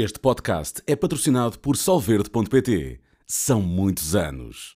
[0.00, 3.00] Este podcast é patrocinado por Solverde.pt.
[3.26, 4.76] São muitos anos.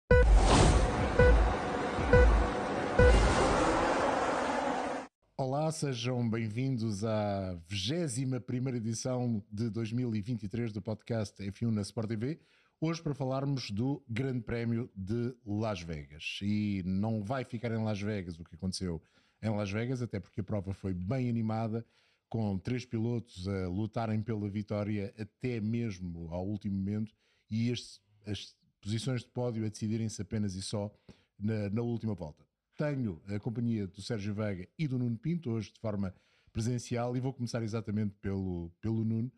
[5.37, 12.39] Olá, sejam bem-vindos à 21 edição de 2023 do podcast F1 na Sport TV.
[12.79, 16.39] Hoje para falarmos do Grande Prémio de Las Vegas.
[16.41, 18.99] E não vai ficar em Las Vegas o que aconteceu
[19.39, 21.85] em Las Vegas, até porque a prova foi bem animada,
[22.31, 27.13] com três pilotos a lutarem pela vitória até mesmo ao último momento
[27.49, 30.89] e este, as posições de pódio a decidirem-se apenas e só
[31.37, 32.47] na, na última volta.
[32.77, 36.15] Tenho a companhia do Sérgio Veiga e do Nuno Pinto hoje de forma
[36.53, 39.29] presencial e vou começar exatamente pelo, pelo Nuno.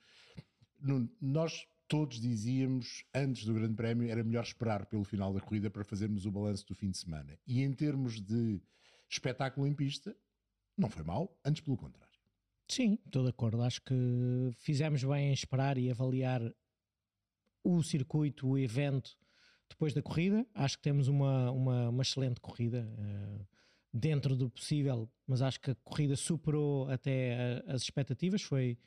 [0.80, 5.68] Nuno, nós todos dizíamos antes do Grande Prémio era melhor esperar pelo final da corrida
[5.68, 7.40] para fazermos o balanço do fim de semana.
[7.48, 8.62] E em termos de
[9.10, 10.16] espetáculo em pista,
[10.77, 12.12] não foi mal, antes pelo contrário.
[12.67, 13.62] Sim, estou de acordo.
[13.62, 13.95] Acho que
[14.59, 16.41] fizemos bem em esperar e avaliar
[17.63, 19.17] o circuito, o evento
[19.70, 20.46] depois da corrida.
[20.54, 23.48] Acho que temos uma, uma, uma excelente corrida uh,
[23.93, 28.41] dentro do possível, mas acho que a corrida superou até as expectativas.
[28.41, 28.77] Foi,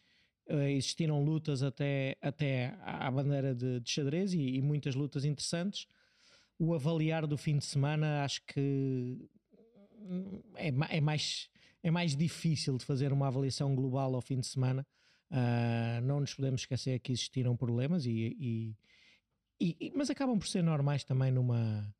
[0.51, 5.87] uh, existiram lutas até, até à bandeira de, de xadrez e, e, muitas lutas interessantes.
[6.59, 9.29] O avaliar do fim de semana acho que
[10.55, 11.51] é, é mais
[11.87, 14.85] é mais difícil de fazer uma avaliação global ao fim de semana.
[15.31, 18.77] Uh, não nos podemos esquecer que existiram problemas, e,
[19.61, 21.95] e, e, mas acabam por ser normais também numa,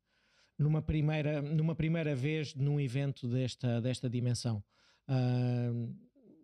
[0.59, 4.61] numa, primeira, numa primeira vez num evento desta, desta dimensão.
[5.07, 5.95] Uh,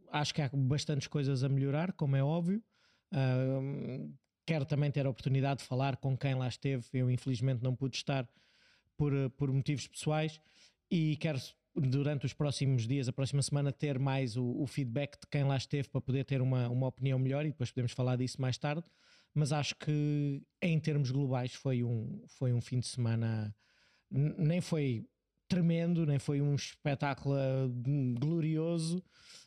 [0.09, 2.63] acho que há bastantes coisas a melhorar, como é óbvio.
[3.11, 4.09] Uh,
[4.45, 6.85] quero também ter a oportunidade de falar com quem lá esteve.
[6.93, 8.25] Eu, infelizmente, não pude estar
[8.95, 10.39] por, por motivos pessoais
[10.89, 11.39] e quero
[11.75, 15.57] durante os próximos dias, a próxima semana, ter mais o, o, feedback de quem lá
[15.57, 18.83] esteve para poder ter uma, uma opinião melhor e depois podemos falar disso mais tarde.
[19.33, 23.53] Mas acho que em termos globais foi um, foi um fim de semana,
[24.11, 25.07] nem foi
[25.47, 27.35] tremendo, nem foi um espetáculo
[27.87, 29.03] hum, glorioso,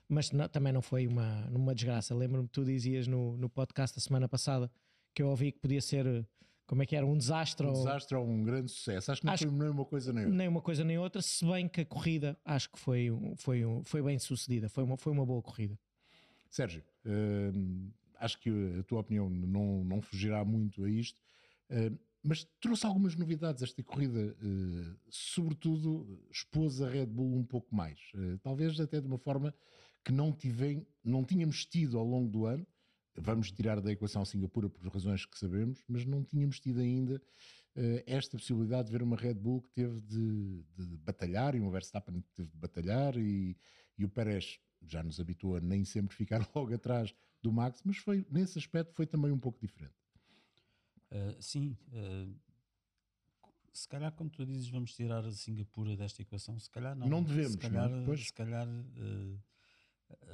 [0.09, 2.15] mas não, também não foi uma, uma desgraça.
[2.15, 4.71] Lembro-me que tu dizias no, no podcast da semana passada
[5.15, 6.27] que eu ouvi que podia ser
[6.67, 7.07] como é que era?
[7.07, 7.67] Um desastre?
[7.67, 7.75] Um ou...
[7.75, 9.13] desastre ou um grande sucesso.
[9.13, 10.37] Acho que não acho foi nem uma coisa nem outra.
[10.37, 14.03] Nem uma coisa nem outra, se bem que a corrida acho que foi, foi, foi
[14.03, 14.69] bem sucedida.
[14.69, 15.79] Foi uma, foi uma boa corrida.
[16.51, 18.51] Sérgio, uh, acho que
[18.81, 21.21] a tua opinião não, não fugirá muito a isto,
[21.71, 27.75] uh, mas trouxe algumas novidades esta corrida, uh, sobretudo expôs a Red Bull um pouco
[27.75, 28.01] mais.
[28.43, 29.55] talvez até de uma forma
[30.05, 32.67] que não, tive, não tínhamos tido ao longo do ano
[33.19, 38.03] vamos tirar da equação Singapura por razões que sabemos, mas não tínhamos tido ainda uh,
[38.07, 42.21] esta possibilidade de ver uma Red Bull que teve de, de batalhar e uma Verstappen
[42.21, 43.57] que teve de batalhar e,
[43.99, 47.99] e o Pérez já nos habituou a nem sempre ficar logo atrás do Max, mas
[47.99, 49.95] foi nesse aspecto foi também um pouco diferente.
[51.11, 52.35] Uh, sim, uh,
[53.73, 57.09] se calhar como tu dizes vamos tirar a Singapura desta equação, se calhar não.
[57.09, 59.39] Não devemos, se calhar, não, se calhar uh,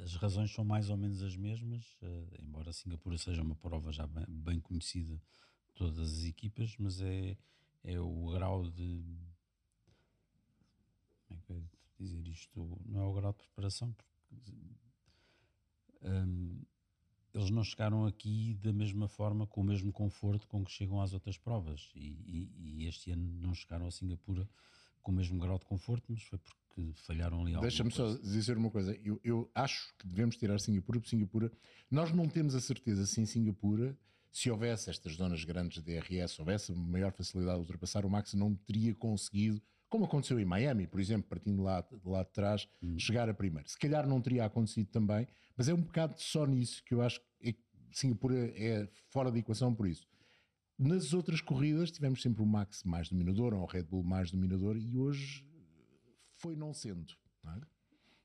[0.03, 4.07] as razões são mais ou menos as mesmas, uh, embora Singapura seja uma prova já
[4.07, 7.37] bem, conhecida de todas as equipas, mas é,
[7.83, 9.03] é o grau de.
[11.27, 11.69] Como é que eu ia
[11.99, 12.81] dizer isto?
[12.85, 14.51] Não é o grau de preparação, porque.
[16.01, 16.61] Um,
[17.33, 21.13] eles não chegaram aqui da mesma forma, com o mesmo conforto com que chegam às
[21.13, 21.91] outras provas.
[21.95, 24.47] E, e, e este ano não chegaram a Singapura
[25.01, 28.57] com o mesmo grau de conforto, mas foi porque que falharam ali Deixa-me só dizer
[28.57, 28.97] uma coisa.
[29.03, 31.51] Eu, eu, acho que devemos tirar Singapura, porque Singapura,
[31.89, 33.97] nós não temos a certeza se em Singapura,
[34.31, 38.55] se houvesse estas zonas grandes de DRS, houvesse maior facilidade de ultrapassar, o Max não
[38.55, 42.97] teria conseguido, como aconteceu em Miami, por exemplo, partindo lá, lá de trás, hum.
[42.97, 43.69] chegar a primeiro.
[43.69, 47.21] Se calhar não teria acontecido também, mas é um bocado só nisso que eu acho
[47.39, 47.55] que
[47.91, 50.07] Singapura é fora da equação por isso.
[50.77, 54.77] Nas outras corridas tivemos sempre o Max mais dominador, ou o Red Bull mais dominador,
[54.77, 55.45] e hoje
[56.43, 57.15] foi não sendo.
[57.41, 57.61] Não é?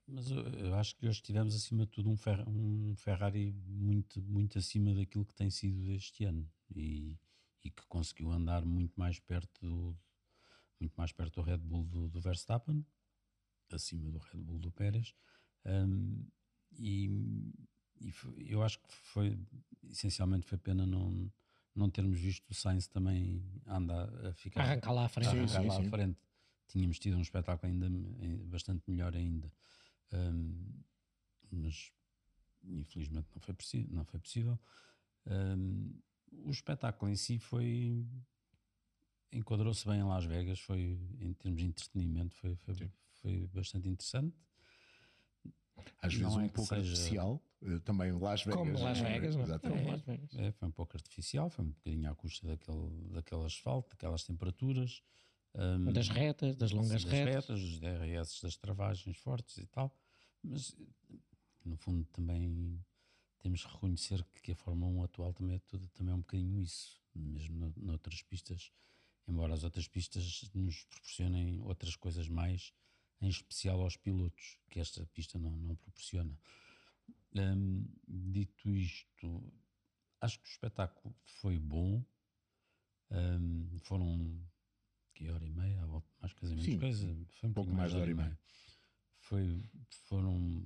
[0.09, 4.21] Mas eu, eu, acho que hoje tivemos acima de tudo um, Fer um, Ferrari muito,
[4.23, 7.17] muito acima daquilo que tem sido este ano e,
[7.63, 9.97] e que conseguiu andar muito mais perto do,
[10.81, 12.85] muito mais perto do Red Bull do, do Verstappen,
[13.71, 15.15] acima do Red Bull do Pérez.
[15.65, 16.27] Um,
[16.73, 17.07] e,
[18.01, 18.13] e
[18.51, 19.39] eu acho que foi
[19.91, 21.31] essencialmente foi pena não,
[21.75, 25.67] não termos visto o Sainz também andar a ficar arrancar lá à frente, sim, sim,
[25.67, 25.87] lá sim.
[25.87, 26.28] à frente
[26.69, 27.89] tínhamos tido um espetáculo ainda
[28.47, 29.53] bastante melhor ainda.
[30.13, 30.55] Um,
[31.51, 31.93] mas
[32.65, 33.55] infelizmente não foi,
[33.91, 34.59] não foi possível.
[35.27, 35.95] Um,
[36.45, 38.07] o espetáculo em si foi
[39.33, 42.75] enquadrou-se bem em Las Vegas, foi em termos de entretenimento foi, foi,
[43.23, 44.37] foi bastante interessante.
[46.01, 48.61] Às vezes Não é um pouco seja- artificial, eh, também Las Vegas.
[48.61, 49.03] Como Las é?
[49.03, 49.59] Vegas, não é?
[49.59, 50.35] Como Las Vegas.
[50.35, 55.03] É, foi um pouco artificial, foi um bocadinho à custa daquele, daquele asfalto, daquelas temperaturas.
[55.59, 57.35] Hum, Das retas, das longas das retas.
[57.35, 59.95] retas, dos DRS das travagens fortes e tal,
[60.43, 60.75] mas
[61.65, 62.83] no fundo também
[63.41, 66.61] temos que reconhecer que a Fórmula 1 atual também é, tudo, também é um bocadinho
[66.61, 68.73] isso, mesmo no- noutras pistas,
[69.27, 72.73] embora as outras pistas nos proporcionem outras coisas mais,
[73.21, 76.39] em especial aos pilotos, que esta pista não, não proporciona.
[77.35, 79.53] Hum, dito isto,
[80.21, 82.03] acho que o espetáculo foi bom.
[83.11, 84.43] Hum, foram
[85.19, 87.73] que hora e meia, à volta, mais coisa, menos Sim, coisa, foi um pouco pouco
[87.77, 88.39] mais de hora e meia.
[89.19, 89.65] Foi,
[90.07, 90.65] foram,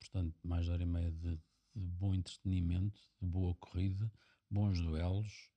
[0.00, 1.36] portanto, mais de hora e meia de,
[1.76, 4.12] de bom entretenimento, de boa corrida,
[4.50, 5.50] bons duelos,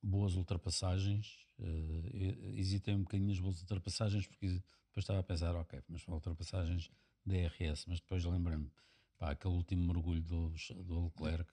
[0.00, 1.46] boas ultrapassagens.
[1.58, 4.62] eh, hesitei um bocadinho nas boas ultrapassagens porque depois
[4.98, 6.92] estava a pensar, ok, mas são ultrapassagens
[7.26, 8.70] DRS, mas depois lembrei-me,
[9.18, 10.54] pá, aquele último mergulho do,
[10.84, 11.52] do Leclerc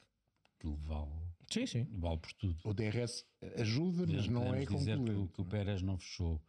[0.60, 1.12] que vale,
[1.52, 1.84] Sim, sim.
[1.98, 2.60] vale por tudo.
[2.64, 3.26] O DRS
[3.58, 5.32] ajuda, mas não é Podemos dizer que, o- concluído.
[5.34, 6.42] que o Pérez não fechou.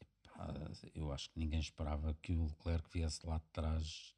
[0.00, 0.54] Epá,
[0.94, 4.14] eu acho que ninguém esperava que o Leclerc viesse lá de trás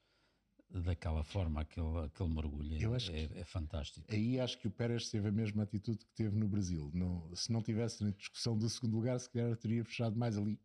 [0.69, 2.75] daquela forma, aquele, aquele mergulho.
[2.75, 4.05] É, Eu acho é, é fantástico.
[4.13, 6.91] Aí acho que o Pérez teve a mesma atitude que teve no Brasil.
[6.93, 10.59] Não, se não tivesse na discussão do segundo lugar, se calhar teria fechado mais ali.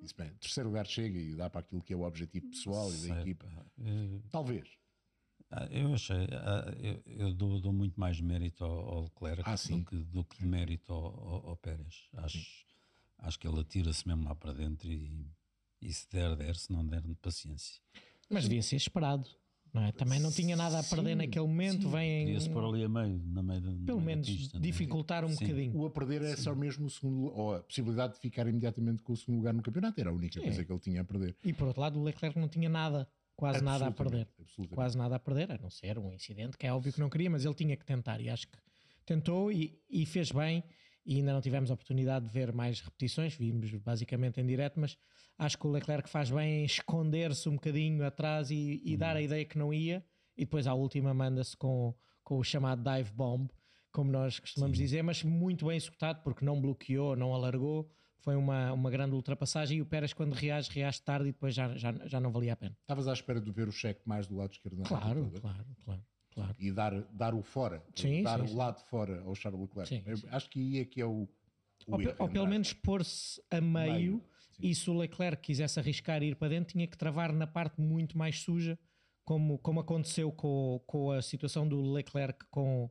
[0.00, 3.08] Disse bem, terceiro lugar chega e dá para aquilo que é o objetivo pessoal e
[3.08, 3.46] da equipa.
[3.80, 4.68] eh, Talvez.
[5.50, 9.80] Ah, Eu achei, ah, eu, eu dou, dou muito mais mérito ao, Leclerc Ah, sim.
[9.80, 12.08] do, que, do que mérito ao, ao, Pérez.
[12.14, 12.38] Acho,
[13.18, 15.26] acho que ele atira-se mesmo lá para dentro e,
[15.80, 17.80] e se der, der, se não der, paciência.
[18.30, 19.28] Mas devia ser esperado.
[19.72, 19.92] Não é?
[19.92, 21.88] Também não tinha nada a perder Sim, naquele momento.
[21.90, 24.60] Vem Podia-se pôr ali a meio, na meio da, pelo menos pista, é?
[24.60, 25.46] dificultar um Sim.
[25.46, 25.78] bocadinho.
[25.78, 29.12] O a perder é só mesmo o segundo ou a possibilidade de ficar imediatamente com
[29.12, 30.00] o segundo lugar no campeonato.
[30.00, 31.36] Era a única coisa que ele tinha a perder.
[31.44, 33.06] E por outro lado, o Leclerc não tinha nada,
[33.38, 34.28] quase nada a perder.
[34.74, 37.30] Quase nada a perder, a não ser um incidente que é óbvio que não queria,
[37.30, 38.58] mas ele tinha que tentar e acho que
[39.06, 40.64] tentou e, e fez bem.
[41.06, 44.98] E ainda não tivemos a oportunidade de ver mais repetições, vimos basicamente em direto, mas
[45.38, 49.22] acho que o Leclerc faz bem em esconder-se um bocadinho atrás e, e dar a
[49.22, 50.04] ideia que não ia,
[50.36, 53.48] e depois à última manda-se com, com o chamado dive bomb,
[53.90, 57.88] como nós costumamos dizer, mas muito bem executado porque não bloqueou, não alargou,
[58.20, 61.76] foi uma, uma grande ultrapassagem e o Pérez quando reage, reage tarde e depois já,
[61.76, 62.76] já, já não valia a pena.
[62.80, 66.02] Estavas à espera de ver o cheque mais do lado esquerdo na Claro, claro, claro,
[66.32, 66.54] claro.
[66.58, 69.88] E dar, dar o fora, Sim, dar sim, o lado fora ao Charles Leclerc.
[69.88, 70.28] Sim, sim.
[70.30, 71.28] Acho que aí é que é o,
[71.86, 74.24] o Ou, erro, ou pelo menos pôr-se a meio, Meio,
[74.60, 78.18] e se o Leclerc quisesse arriscar ir para dentro, tinha que travar na parte muito
[78.18, 78.78] mais suja,
[79.24, 82.90] como, como aconteceu com, com a situação do Leclerc com,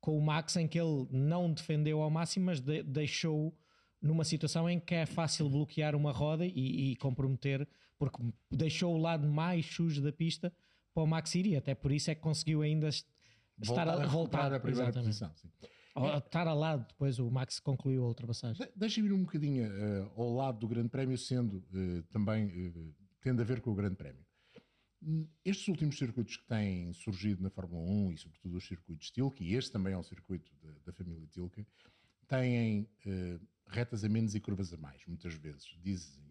[0.00, 3.56] com o Max, em que ele não defendeu ao máximo, mas de- deixou
[4.00, 7.66] numa situação em que é fácil bloquear uma roda e, e comprometer,
[7.98, 10.52] porque deixou o lado mais sujo da pista
[10.94, 13.06] para o Max ir, e até por isso é que conseguiu ainda est-
[13.60, 15.06] estar voltar a, a voltar a primeira exatamente.
[15.06, 15.32] posição.
[15.36, 15.50] sim.
[15.94, 18.64] Ou estar ao lado, depois o Max concluiu a ultrapassagem.
[18.64, 22.92] De- Deixa-me ir um bocadinho eh, ao lado do Grande Prémio, sendo eh, também eh,
[23.20, 24.24] tendo a ver com o Grande Prémio.
[25.44, 29.54] Estes últimos circuitos que têm surgido na Fórmula 1 e, sobretudo, os circuitos Tilke, e
[29.54, 31.66] este também é um circuito da, da família Tilke,
[32.28, 32.88] têm
[33.68, 35.76] retas a menos e curvas a mais, muitas vezes.
[35.82, 36.24] Dizem,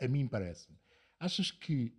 [0.00, 0.76] a mim parece-me.
[1.18, 1.96] Achas que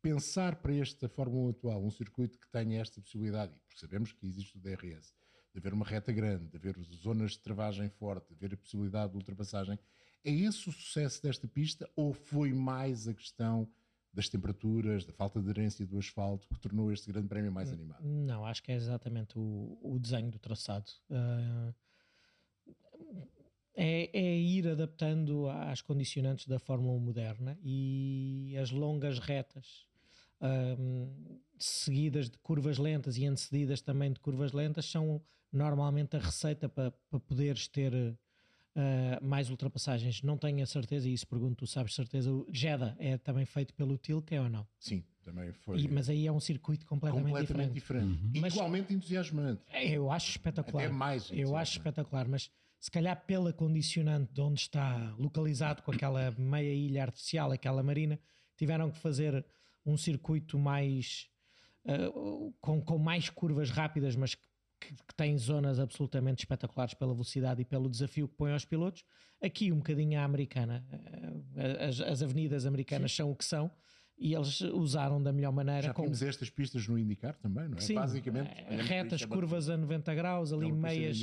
[0.00, 4.26] pensar para esta Fórmula 1 atual um circuito que tenha esta possibilidade, porque sabemos que
[4.26, 5.14] existe o DRS,
[5.52, 9.12] de haver uma reta grande, de haver zonas de travagem forte, de haver a possibilidade
[9.12, 9.78] de ultrapassagem,
[10.24, 13.68] é esse o sucesso desta pista ou foi mais a questão
[14.12, 18.04] das temperaturas, da falta de aderência do asfalto que tornou este grande prémio mais animado?
[18.04, 20.90] Não, acho que é exatamente o, o desenho do traçado.
[21.10, 21.72] Ah,
[23.74, 29.86] é, é ir adaptando às condicionantes da Fórmula 1 moderna e as longas retas
[30.40, 31.08] ahm,
[31.58, 36.90] seguidas de curvas lentas e antecedidas também de curvas lentas são normalmente a receita para,
[37.10, 37.92] para poderes ter
[38.74, 40.22] ah, mais ultrapassagens.
[40.22, 43.72] Não tenho a certeza, e isso pergunto, tu sabes certeza, o Jeddah é também feito
[43.74, 44.66] pelo Tilke ou não?
[44.78, 48.10] Sim, também foi E- mas aí é um circuito completamente, completamente diferente.
[48.12, 48.36] diferente.
[48.36, 49.62] E Mas- Igualmente entusiasmante.
[49.68, 50.84] É, Eu acho espetacular.
[50.84, 52.50] Até mais Eu acho espetacular, mas
[52.82, 58.18] se calhar pela condicionante de onde está localizado com aquela meia ilha artificial, aquela marina,
[58.56, 59.46] tiveram que fazer
[59.86, 61.28] um circuito mais
[61.86, 64.42] ah, com, com mais curvas rápidas, mas que,
[64.80, 69.04] que tem zonas absolutamente espetaculares pela velocidade e pelo desafio que põe aos pilotos.
[69.40, 70.84] Aqui um bocadinho à americana,
[71.56, 73.70] Ah, as, as avenidas americanas são o que são.
[74.18, 77.78] E eles usaram da melhor maneira Já com tínhamos estas pistas no IndyCar também, não
[77.78, 77.80] é?
[77.80, 81.18] Sim, Basicamente, eh, retas, é curvas a 90 graus, é ali uma pista no meias.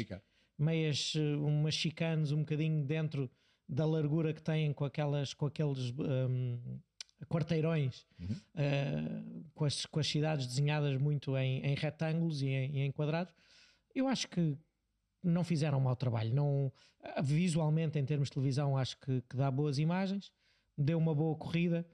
[0.62, 3.30] Meias, eh, umas chicanes um bocadinho dentro
[3.68, 6.80] da largura que têm com aquelas, com aqueles hum,
[7.28, 12.92] quarteirões, uh, com, as, com as cidades desenhadas muito em, em retângulos e em, em,
[12.92, 13.34] quadrados.
[13.94, 14.58] Eu acho que
[15.24, 16.34] não fizeram um mau trabalho.
[16.34, 16.72] Não,
[17.22, 20.32] visualmente, em termos de televisão, acho que, que dá boas imagens,
[20.78, 21.86] deu uma boa corrida.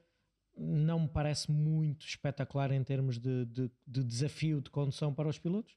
[0.57, 5.37] Não me parece muito espetacular em termos de, de, de desafio de condução para os
[5.37, 5.75] pilotos,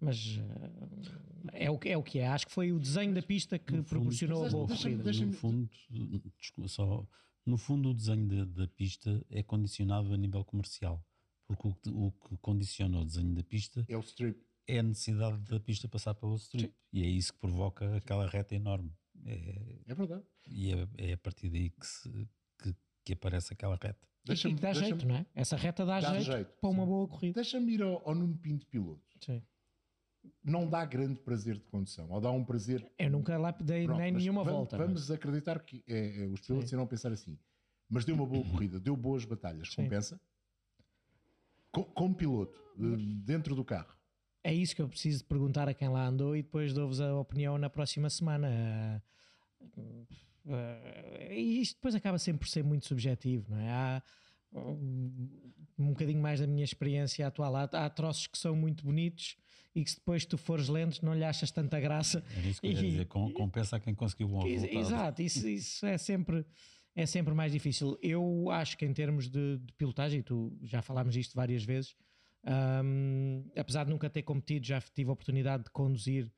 [0.00, 2.28] mas uh, é, o, é o que é.
[2.28, 5.12] Acho que foi o desenho da pista que proporcionou a boa corrida.
[5.12, 5.70] No fundo,
[6.38, 7.06] desculpa, só
[7.48, 11.02] no fundo, o desenho da, pista é condicionado a nível comercial,
[11.46, 14.38] porque o que, o que, condiciona o desenho da pista é o strip.
[14.66, 16.66] É a necessidade da pista passar pelo strip.
[16.66, 16.74] Sim.
[16.92, 18.92] E é isso que provoca aquela reta enorme.
[19.24, 20.22] É, é verdade.
[20.46, 22.28] E é, é, a partir daí que, se,
[22.62, 24.06] que, que aparece aquela reta.
[24.26, 25.26] Deixa e que dá jeito, não é?
[25.34, 27.36] Essa reta dá, dá jeito, jeito, para uma boa corrida.
[27.36, 29.02] Deixa-me ir ao, ao Nuno Pinto Piloto.
[29.24, 29.42] Sim
[30.44, 32.86] não dá grande prazer de condução, ou dá um prazer.
[32.98, 34.76] Eu nunca lá dei Pronto, nem nenhuma vamos, volta.
[34.76, 35.10] Vamos mas...
[35.10, 37.38] acreditar que é, é, os pilotos irão pensar assim,
[37.88, 39.84] mas deu uma boa corrida, deu boas batalhas, Sim.
[39.84, 40.20] compensa?
[41.70, 42.60] Com, como piloto,
[43.24, 43.96] dentro do carro.
[44.42, 47.58] É isso que eu preciso perguntar a quem lá andou e depois dou-vos a opinião
[47.58, 49.02] na próxima semana.
[51.30, 53.70] E isto depois acaba sempre por ser muito subjetivo, não é?
[53.70, 54.02] Há,
[55.78, 57.54] um bocadinho mais da minha experiência atual.
[57.54, 59.36] Há, há troços que são muito bonitos
[59.78, 62.24] e que se depois tu fores lento não lhe achas tanta graça.
[62.36, 64.78] É isso que eu ia dizer, compensa a quem conseguiu bom resultado.
[64.78, 66.44] Exato, isso, isso é sempre
[66.96, 67.96] é sempre mais difícil.
[68.02, 71.94] Eu acho que em termos de, de pilotagem, tu já falámos disto várias vezes,
[72.84, 76.28] um, apesar de nunca ter competido, já tive a oportunidade de conduzir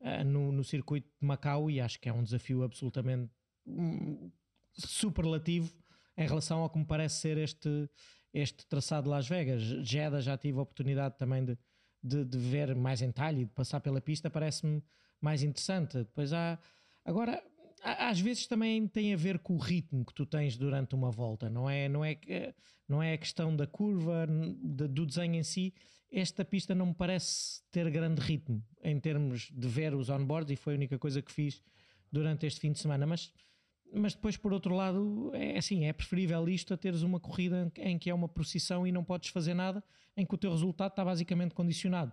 [0.00, 3.30] uh, no, no, circuito de Macau e acho que é um desafio absolutamente
[3.66, 4.30] um,
[4.72, 5.70] superlativo
[6.16, 7.90] em relação ao que me parece ser este,
[8.32, 9.60] este traçado de Las Vegas.
[9.86, 11.58] Jeddah já tive a oportunidade também de,
[12.06, 14.82] de, de ver mais em detalhe e de passar pela pista, parece-me
[15.20, 15.98] mais interessante.
[15.98, 16.58] Depois há.
[17.04, 17.42] Agora,
[17.82, 21.48] às vezes também tem a ver com o ritmo que tu tens durante uma volta,
[21.48, 22.18] não é, não é,
[22.88, 25.74] não é a questão da curva, do desenho em si.
[26.10, 30.56] Esta pista não me parece ter grande ritmo em termos de ver os onboards e
[30.56, 31.62] foi a única coisa que fiz
[32.10, 33.32] durante este fim de semana, mas
[33.94, 37.98] mas depois, por outro lado, é assim: é preferível isto a teres uma corrida em
[37.98, 39.82] que é uma procissão e não podes fazer nada,
[40.16, 42.12] em que o teu resultado está basicamente condicionado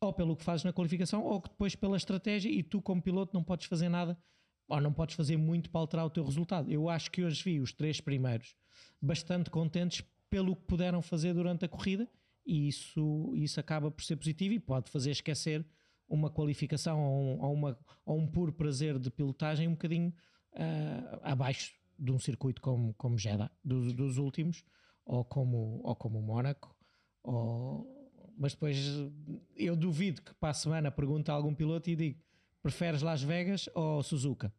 [0.00, 3.42] ou pelo que fazes na qualificação, ou depois pela estratégia e tu, como piloto, não
[3.42, 4.16] podes fazer nada
[4.68, 6.70] ou não podes fazer muito para alterar o teu resultado.
[6.70, 8.54] Eu acho que hoje vi os três primeiros
[9.00, 12.08] bastante contentes pelo que puderam fazer durante a corrida
[12.46, 15.66] e isso, isso acaba por ser positivo e pode fazer esquecer
[16.06, 20.12] uma qualificação ou ou uma, ou um puro prazer de pilotagem um bocadinho
[20.58, 24.64] uh, abaixo de um circuito como, como Jeddah, dos, dos últimos,
[25.04, 26.76] ou como, ou como o Mónaco,
[27.22, 28.34] ou...
[28.36, 28.76] mas depois
[29.56, 32.20] eu duvido que para a semana pergunte a algum piloto e diga
[32.62, 34.52] preferes Las Vegas ou Suzuka?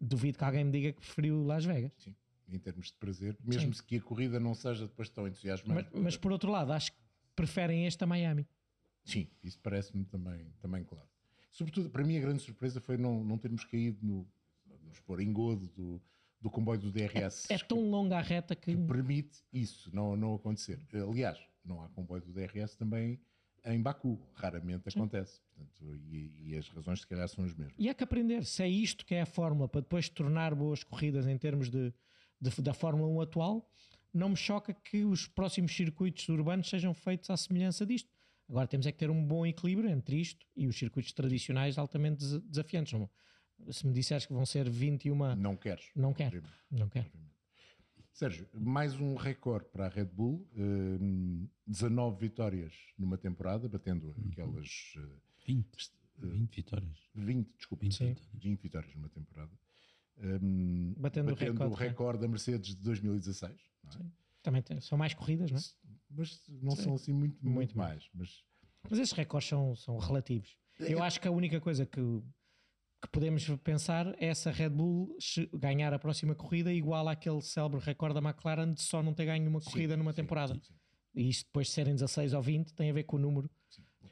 [0.00, 1.92] Duvido que alguém me diga que preferiu Las Vegas.
[1.96, 2.14] Sim,
[2.48, 3.82] em termos de prazer, mesmo Sim.
[3.86, 5.88] que a corrida não seja depois tão entusiasmante.
[5.92, 6.98] Mas, mas por outro lado, acho que
[7.34, 8.46] preferem este a Miami.
[9.04, 11.08] Sim, isso parece-me também, também claro.
[11.50, 14.28] Sobretudo, para mim a grande surpresa foi não, não termos caído no,
[14.96, 16.02] vamos pôr, engodo do,
[16.40, 17.50] do comboio do DRS.
[17.50, 18.74] É, é tão longa a reta que...
[18.74, 18.86] que...
[18.86, 20.80] permite isso não, não acontecer.
[20.92, 23.20] Aliás, não há comboio do DRS também
[23.64, 24.98] em Baku, raramente Sim.
[24.98, 25.40] acontece.
[25.54, 27.74] Portanto, e, e, as razões se calhar são as mesmas.
[27.78, 30.84] E há que aprender, se é isto que é a fórmula para depois tornar boas
[30.84, 31.92] corridas em termos de,
[32.40, 33.68] de, da Fórmula 1 atual,
[34.14, 38.08] não me choca que os próximos circuitos urbanos sejam feitos à semelhança disto.
[38.48, 42.24] Agora temos é que ter um bom equilíbrio entre isto e os circuitos tradicionais altamente
[42.42, 42.92] desafiantes.
[43.70, 45.34] Se me disseres que vão ser 21.
[45.36, 45.90] Não queres.
[45.94, 46.42] Não quero.
[46.70, 47.10] Não quero.
[48.16, 54.06] Sérgio, mais um recorde para a Red Bull, uh, hum, 19 vitórias numa temporada, batendo
[54.06, 54.30] uhum.
[54.32, 54.94] aquelas.
[54.96, 55.66] Uh, 20,
[56.22, 56.98] uh, 20 vitórias.
[57.14, 58.28] 20, desculpa, 20, vitórias.
[58.32, 59.52] 20 vitórias numa temporada.
[60.18, 63.52] Um, batendo, batendo o recorde, o recorde da Mercedes de 2016.
[63.84, 63.98] É?
[64.42, 65.62] Também tem, são mais corridas, não é?
[66.08, 66.82] Mas não Sim.
[66.84, 68.08] são assim muito, muito, muito mais.
[68.14, 68.42] Mas...
[68.88, 70.56] mas esses recordes são, são relativos.
[70.80, 71.02] Eu é.
[71.02, 72.00] acho que a única coisa que
[73.00, 75.16] que podemos pensar é essa Red Bull
[75.52, 79.48] ganhar a próxima corrida igual àquele célebre recorde da McLaren de só não ter ganho
[79.48, 80.54] uma corrida sim, numa sim, temporada.
[80.54, 80.74] Sim,
[81.14, 83.50] e isto depois de serem 16 ou 20 tem a ver com o número,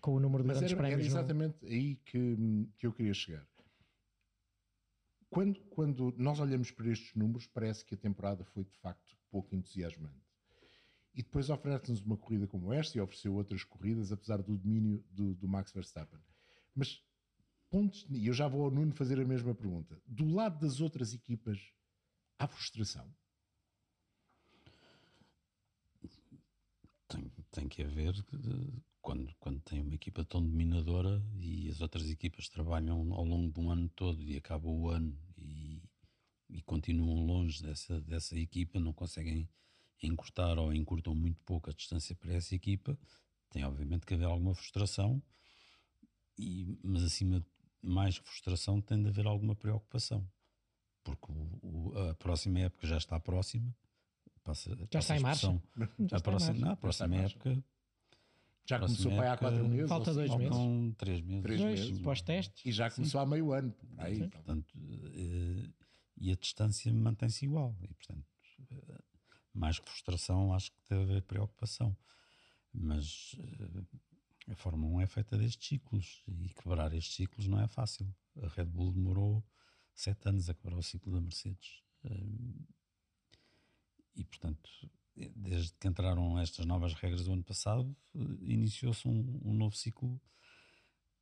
[0.00, 1.06] com o número de Mas grandes era, prémios.
[1.06, 1.68] Era exatamente no...
[1.68, 2.36] aí que,
[2.78, 3.46] que eu queria chegar.
[5.28, 9.54] Quando, quando nós olhamos para estes números, parece que a temporada foi de facto pouco
[9.54, 10.24] entusiasmante.
[11.12, 15.34] E depois oferece-nos uma corrida como esta e ofereceu outras corridas, apesar do domínio do,
[15.34, 16.20] do Max Verstappen.
[16.74, 17.02] Mas
[17.74, 20.00] pontos, e eu já vou ao Nuno fazer a mesma pergunta.
[20.06, 21.58] Do lado das outras equipas,
[22.38, 23.12] há frustração?
[27.08, 28.14] Tem, tem que haver
[29.02, 33.58] quando, quando tem uma equipa tão dominadora e as outras equipas trabalham ao longo de
[33.58, 35.82] um ano todo e acaba o ano e,
[36.48, 39.48] e continuam longe dessa, dessa equipa, não conseguem
[40.00, 42.96] encurtar ou encurtam muito pouco a distância para essa equipa,
[43.50, 45.20] tem obviamente que haver alguma frustração,
[46.38, 47.53] e, mas acima de
[47.84, 50.26] mais que frustração tem de haver alguma preocupação,
[51.02, 53.74] porque o, o, a próxima época já está próxima,
[54.42, 55.62] passa, já passa está em marcha.
[56.10, 57.64] Já a próxima, não, a próxima época
[58.66, 59.88] já começou para aí há quatro meses.
[59.88, 60.48] Falta dois meses.
[60.48, 61.42] Faltam três meses.
[61.42, 61.98] Três Dois, meses.
[62.02, 62.64] pós-testes.
[62.64, 63.74] E já começou há meio ano.
[63.98, 64.30] Aí, então.
[64.30, 64.74] Portanto,
[65.14, 65.68] eh,
[66.16, 67.76] e a distância mantém-se igual.
[67.82, 68.24] E, portanto,
[68.70, 68.98] eh,
[69.52, 71.94] mais que frustração, acho que deve haver preocupação.
[72.72, 73.82] Mas eh,
[74.50, 78.06] a Fórmula 1 é feita destes ciclos e quebrar estes ciclos não é fácil.
[78.42, 79.44] A Red Bull demorou
[79.94, 81.82] sete anos a quebrar o ciclo da Mercedes.
[84.16, 84.70] E, portanto,
[85.34, 87.96] desde que entraram estas novas regras do ano passado,
[88.42, 90.20] iniciou-se um, um, novo ciclo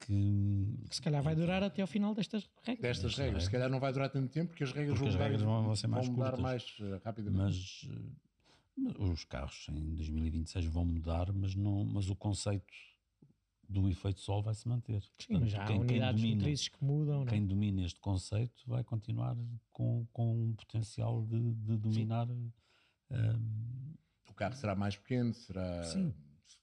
[0.00, 2.82] que, que, se calhar vai durar até ao final destas regras.
[2.82, 3.44] Destas regras, regras.
[3.44, 5.60] se calhar não vai durar tanto tempo porque as regras, Porque vão, as regras mudar,
[5.60, 6.42] vão ser mais vão mudar curtas.
[6.42, 7.42] mais uh, rapidamente.
[7.42, 8.12] Mas, uh,
[8.76, 12.72] mas os carros em 2026 vão mudar, mas, não, mas o conceito
[13.72, 15.02] do efeito sol vai se manter.
[15.18, 17.24] Sim, mas já há unidades domina, motrizes que mudam.
[17.24, 19.36] Quem domina este conceito vai continuar
[19.72, 22.28] com, com um potencial de, de dominar.
[22.30, 23.94] Um,
[24.28, 26.14] o carro será mais pequeno, será Sim.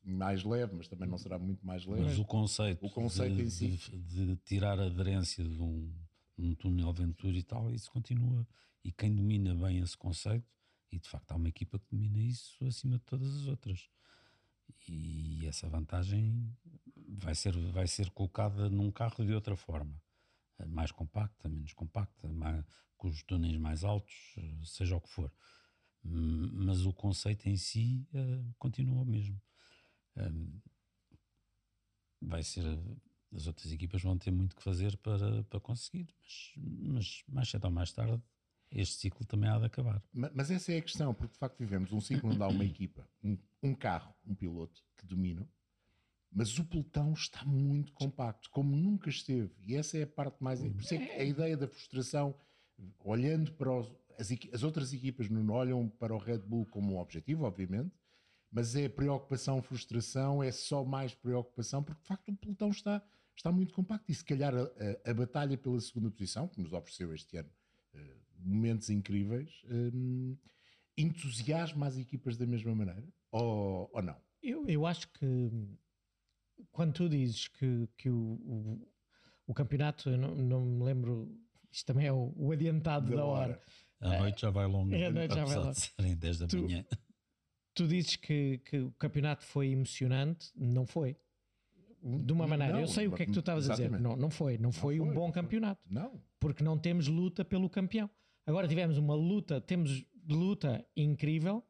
[0.03, 2.03] mais leve, mas também não será muito mais leve.
[2.03, 3.67] Mas o conceito, o conceito de, em si.
[3.67, 5.91] de, de, tirar a aderência de um,
[6.37, 8.47] um túnel Ventura e tal, isso continua.
[8.83, 10.47] E quem domina bem esse conceito,
[10.91, 13.89] e de facto há uma equipa que domina isso acima de todas as outras.
[14.87, 16.55] E essa vantagem
[17.17, 20.01] vai ser, vai ser colocada num carro de outra forma.
[20.67, 22.65] Mais compacta, menos compacta, mais,
[22.97, 24.13] com os túneis mais altos,
[24.63, 25.31] seja o que for
[26.03, 29.39] mas o conceito em si uh, continua o mesmo.
[30.15, 30.59] Um,
[32.21, 32.63] vai ser.
[33.31, 37.65] As outras equipas vão ter muito que fazer para, para conseguir, mas, mas mais cedo
[37.65, 38.23] ou mais tarde
[38.71, 40.01] este ciclo também há de acabar.
[40.11, 43.07] Mas, essa é a questão, porque de facto vivemos um ciclo onde há uma equipa,
[43.23, 45.47] um, um carro, um piloto que dominam,
[46.31, 49.51] mas o pelotão está muito compacto, como nunca esteve.
[49.65, 50.59] E essa é a parte mais.
[50.59, 52.35] Por isso é que a ideia da frustração,
[53.03, 56.99] olhando para os, as, as, outras equipas não olham para o Red Bull como um
[56.99, 57.91] objetivo, obviamente,
[58.51, 63.01] mas é preocupação, frustração, é só mais preocupação, porque de facto o pelotão está,
[63.35, 66.73] está muito compacto e se calhar a, a, a batalha pela segunda posição, que nos
[66.73, 67.49] ofereceu este ano
[67.93, 67.99] uh,
[68.39, 70.37] momentos incríveis, um,
[70.97, 74.17] entusiasma as equipas da mesma maneira ou, ou não?
[74.41, 75.25] Eu, eu acho que
[76.71, 78.87] quando tu dizes que, que o, o,
[79.47, 81.35] o campeonato, eu não, não me lembro,
[81.71, 83.51] isto também é o, o adiantado da, da hora.
[84.01, 84.15] hora.
[84.15, 85.71] A noite já vai longa, a noite já vai longa.
[85.71, 86.85] de serem 10 da tu, manhã.
[87.73, 91.17] Tu dizes que, que o campeonato foi emocionante, não foi.
[92.01, 93.91] De uma maneira, não, eu sei o que é que tu estavas a dizer.
[93.91, 95.81] Não, não foi, não, não foi, foi um bom campeonato.
[95.89, 96.21] Não.
[96.39, 98.09] Porque não temos luta pelo campeão.
[98.45, 101.61] Agora tivemos uma luta, temos luta incrível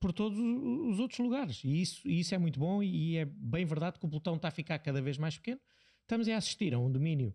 [0.00, 1.62] por, todos os outros lugares.
[1.64, 4.48] E isso, e isso é muito bom e é bem verdade que o pelotão está
[4.48, 5.60] a ficar cada vez mais pequeno.
[6.02, 7.34] Estamos a assistir a um domínio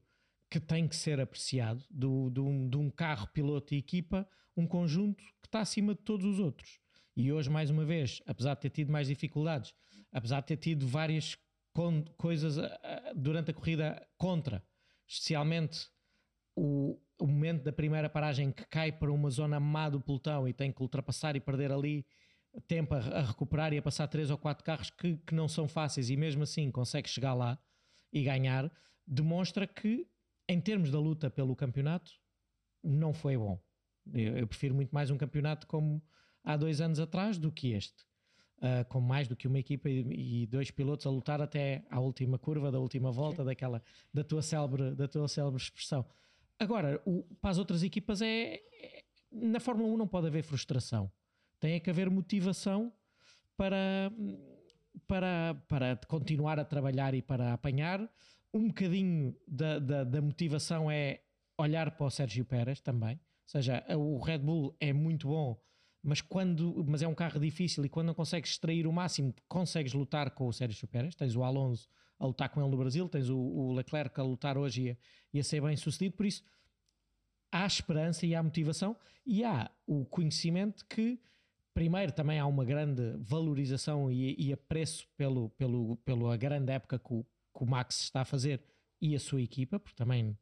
[0.50, 5.24] que tem que ser apreciado do, do, de um carro, piloto e equipa, um conjunto
[5.42, 6.80] que está acima de todos os outros.
[7.16, 9.74] E hoje, mais uma vez, apesar de ter tido mais dificuldades,
[10.12, 11.38] apesar de ter tido várias
[12.18, 12.58] coisas
[13.16, 14.64] durante a corrida contra,
[15.08, 15.88] especialmente
[16.56, 20.54] o, o, momento da primeira paragem que cai para uma zona má do pelotão e
[20.54, 22.06] tem que ultrapassar e perder ali
[22.68, 25.68] tempo a, a recuperar e a passar três ou quatro carros que, que não são
[25.68, 27.58] fáceis e mesmo assim consegue chegar lá
[28.12, 28.72] e ganhar,
[29.08, 30.08] demonstra que
[30.52, 32.12] em termos da luta pelo campeonato,
[32.84, 33.58] não foi bom.
[34.14, 36.04] Eu, eu, prefiro muito mais um campeonato como
[36.44, 38.04] há dois anos atrás do que este.
[38.58, 42.00] Uh, com mais do que uma equipa e, e, dois pilotos a lutar até à
[42.00, 43.82] última curva, da última volta, daquela,
[44.14, 46.06] da, tua célebre, da tua célebre expressão.
[46.60, 51.12] Agora, o, para as outras equipas é, é, Na Fórmula 1 não pode haver frustração.
[51.62, 52.92] Tem que haver motivação
[53.56, 54.12] para,
[55.08, 58.10] para, para continuar a trabalhar e para apanhar
[58.52, 61.22] um bocadinho da, da, da, motivação é
[61.56, 63.14] olhar para o Sérgio Pérez também.
[63.14, 65.62] Ou seja, o Red Bull é muito bom,
[66.02, 69.94] mas, quando, mas é um carro difícil e quando não consegues extrair o máximo, consegues
[69.94, 71.14] lutar com o Sérgio Pérez.
[71.14, 71.88] Tens o Alonso
[72.20, 74.98] a lutar com ele no Brasil, tens o, o Leclerc a lutar hoje e a,
[75.36, 76.18] e a ser bem sucedido.
[76.18, 76.44] Por isso,
[77.52, 81.22] há esperança e há motivação e há o conhecimento que
[81.74, 87.14] primeiro também há uma grande valorização e, e apreço pelo, pelo, pela grande época que
[87.14, 88.62] o, que o Max está a fazer
[89.02, 90.38] e a sua equipa, porque também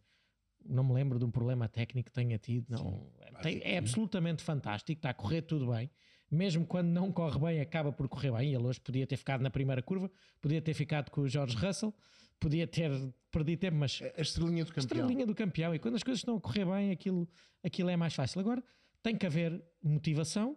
[0.65, 2.65] não me lembro de um problema técnico que tenha tido.
[2.69, 3.09] Não,
[3.41, 5.89] tem, é absolutamente fantástico, está a correr tudo bem.
[6.29, 8.53] Mesmo quando não corre bem, acaba por correr bem.
[8.53, 11.93] Ele hoje podia ter ficado na primeira curva, podia ter ficado com o George Russell,
[12.39, 12.91] podia ter
[13.31, 13.99] perdido tempo, mas.
[14.15, 14.99] A estrelinha do campeão.
[14.99, 15.73] A estrelinha do campeão.
[15.73, 17.27] E quando as coisas estão a correr bem, aquilo,
[17.63, 18.39] aquilo é mais fácil.
[18.39, 18.63] Agora,
[19.01, 20.55] tem que haver motivação.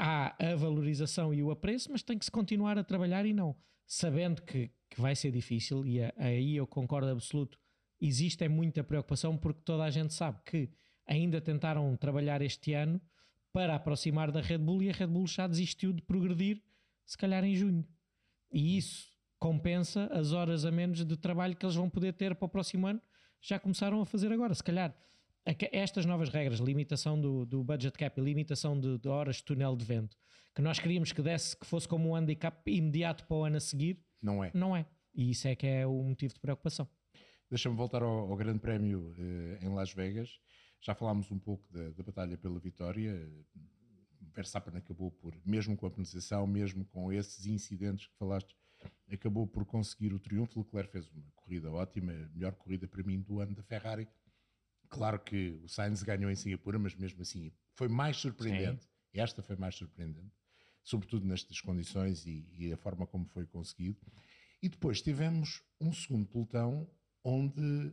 [0.00, 3.54] Há a valorização e o apreço, mas tem que se continuar a trabalhar e não,
[3.86, 7.58] sabendo que, que vai ser difícil, e aí eu concordo absoluto,
[8.00, 10.70] existe é muita preocupação porque toda a gente sabe que
[11.06, 12.98] ainda tentaram trabalhar este ano
[13.52, 16.62] para aproximar da Red Bull e a Red Bull já desistiu de progredir,
[17.04, 17.86] se calhar em junho.
[18.50, 22.46] E isso compensa as horas a menos de trabalho que eles vão poder ter para
[22.46, 23.02] o próximo ano,
[23.40, 24.54] já começaram a fazer agora.
[24.54, 24.94] Se calhar
[25.44, 29.76] estas novas regras, limitação do, do budget cap e limitação de, de, horas de túnel
[29.76, 30.16] de vento,
[30.54, 33.60] que nós queríamos que desse, que fosse como um handicap imediato para o ano a
[33.60, 34.50] seguir, não é.
[34.54, 34.86] Não é.
[35.14, 36.88] E isso é que é o motivo de preocupação.
[37.48, 40.38] Deixa-me voltar ao, ao, Grande Prémio eh, em Las Vegas.
[40.80, 43.28] Já falámos um pouco da, da batalha pela vitória.
[44.34, 48.54] Verstappen acabou por, mesmo com a penalização, mesmo com esses incidentes que falaste,
[49.10, 50.60] acabou por conseguir o triunfo.
[50.60, 54.06] Leclerc fez uma corrida ótima, a melhor corrida para mim do ano da Ferrari.
[54.90, 58.82] Claro que o Sainz ganhou em Singapura, mas mesmo assim foi mais surpreendente.
[58.82, 58.90] Sim.
[59.14, 60.32] Esta foi mais surpreendente,
[60.82, 63.98] sobretudo nestas condições e, e, a forma como foi conseguido.
[64.62, 66.88] E depois tivemos um segundo pelotão
[67.24, 67.92] onde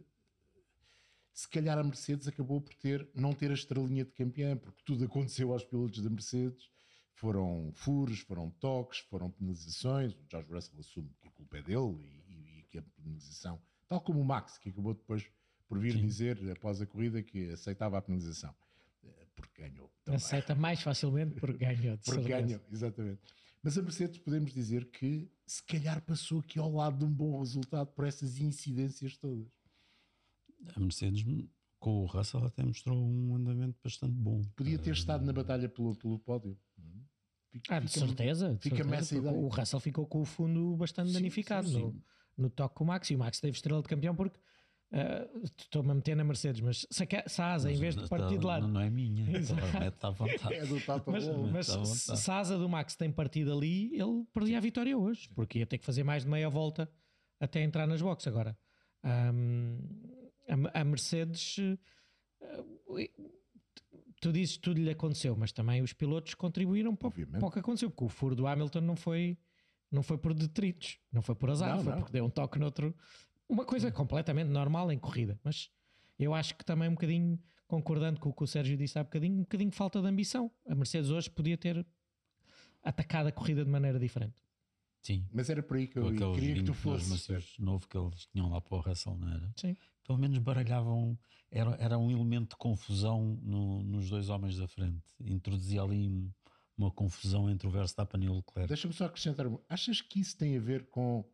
[1.33, 5.05] se calhar a Mercedes acabou por ter, não ter a estrelinha de campeã, porque tudo
[5.05, 6.69] aconteceu aos pilotos da Mercedes
[7.17, 10.13] foram furos, foram toques, foram penalizações.
[10.13, 14.01] O George Russell assume que a culpa é dele e, e, que a penalização, tal
[14.01, 15.27] como o Max, que acabou depois
[15.67, 16.01] por vir Sim.
[16.01, 18.53] dizer após a corrida que aceitava a penalização,
[19.03, 19.91] eh, porque ganhou.
[20.03, 20.17] Também.
[20.17, 21.97] Aceita mais facilmente porque ganhou.
[21.97, 23.21] porque ganhou, exatamente.
[23.61, 27.39] Mas a Mercedes podemos dizer que se calhar passou aqui ao lado de um bom
[27.39, 29.47] resultado por essas incidências todas.
[30.75, 31.25] A Mercedes
[31.79, 34.41] com o Russell até mostrou um andamento bastante bom.
[34.55, 36.57] Podia ter estado na batalha pelo, pelo pódio.
[37.49, 38.57] Fica, ah, de certeza.
[38.59, 39.35] Fica-me essa ideia.
[39.35, 41.81] O Russell ficou com o fundo bastante sim, danificado sim, sim.
[41.81, 42.03] No,
[42.37, 43.09] no toque com o Max.
[43.09, 44.39] E o Max teve estrela de campeão porque
[44.91, 48.07] uh, estou-me a meter na Mercedes, mas se a, se a asa, em vez de
[48.07, 48.63] partir de lado.
[48.63, 50.53] Não, não é minha, está à vontade.
[50.53, 54.57] É do Tato Mas, mas se a asa do Max tem partido ali, ele perdia
[54.57, 56.89] a vitória hoje, porque ia ter que fazer mais de meia volta
[57.39, 58.27] até entrar nas boxes.
[58.27, 58.57] Agora,
[59.33, 59.79] um,
[60.73, 61.57] a, a Mercedes.
[61.59, 63.37] Uh,
[64.21, 67.59] tu dizes que tudo lhe aconteceu, mas também os pilotos contribuíram para, para o que
[67.59, 69.37] aconteceu, porque o furo do Hamilton não foi,
[69.91, 71.99] não foi por detritos, não foi por azar, não, foi não.
[71.99, 72.95] porque deu um toque noutro.
[73.49, 75.69] Uma coisa completamente normal em corrida, mas
[76.19, 79.35] eu acho que também um bocadinho, concordando com o que o Sérgio disse há bocadinho,
[79.35, 80.51] um bocadinho falta de ambição.
[80.67, 81.85] A Mercedes hoje podia ter
[82.83, 84.41] atacado a corrida de maneira diferente.
[85.01, 85.25] Sim.
[85.31, 87.57] Mas era por aí que eu queria que tu fosses.
[87.57, 89.53] novo que eles tinham lá para o Russell, não era?
[89.55, 89.75] Sim.
[90.05, 91.17] Pelo menos baralhavam
[91.51, 95.03] era, era um elemento de confusão no, nos dois homens da frente.
[95.21, 96.29] Introduzia ali
[96.77, 98.67] uma confusão entre o Verstappen e o Leclerc.
[98.67, 99.47] Deixa-me só acrescentar.
[99.69, 101.25] Achas que isso tem a ver com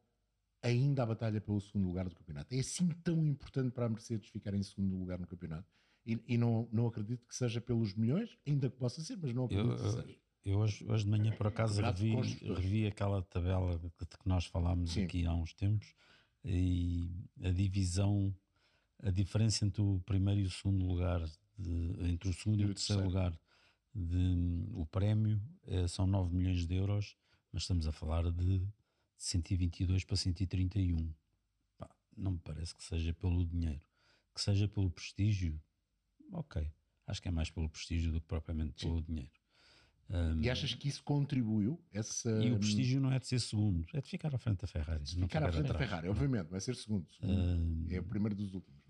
[0.64, 2.54] ainda a batalha pelo segundo lugar do campeonato?
[2.56, 5.68] É assim tão importante para a Mercedes ficar em segundo lugar no campeonato?
[6.06, 9.46] E, e não, não acredito que seja pelos milhões, ainda que possa ser, mas não
[9.46, 10.20] acredito eu, que seja.
[10.46, 14.92] Eu hoje, hoje de manhã, por acaso, revi, revi aquela tabela de que nós falámos
[14.92, 15.04] Sim.
[15.04, 15.94] aqui há uns tempos
[16.44, 17.10] e
[17.42, 18.36] a divisão
[19.04, 21.22] a diferença entre o primeiro e o segundo lugar,
[21.58, 23.38] de, entre o segundo e, e o terceiro, lugar,
[23.94, 27.18] de, o prémio é, são 9 milhões de euros,
[27.52, 28.66] mas estamos a falar de
[29.26, 31.14] 122 para 131.
[31.78, 33.82] Pá, não me parece que seja pelo dinheiro,
[34.34, 35.60] que seja pelo prestígio.
[36.32, 36.72] Ok,
[37.08, 38.88] acho que é mais pelo prestígio do que propriamente Sim.
[38.88, 39.32] pelo dinheiro.
[40.10, 41.82] Um, e achas que isso contribuiu?
[41.92, 42.30] Essa...
[42.44, 45.06] E o prestígio não é de ser segundo, é de ficar à frente da Ferrari.
[45.06, 47.08] Ficar à frente da Ferrari, obviamente, vai ser segundo.
[47.14, 47.40] segundo.
[47.40, 48.84] Um, é o primeiro dos últimos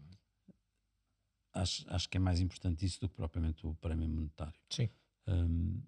[1.54, 4.60] acho, acho que é mais importante isso do que propriamente o prémio monetário.
[4.69, 4.89] Sim.
[5.28, 5.82] Um,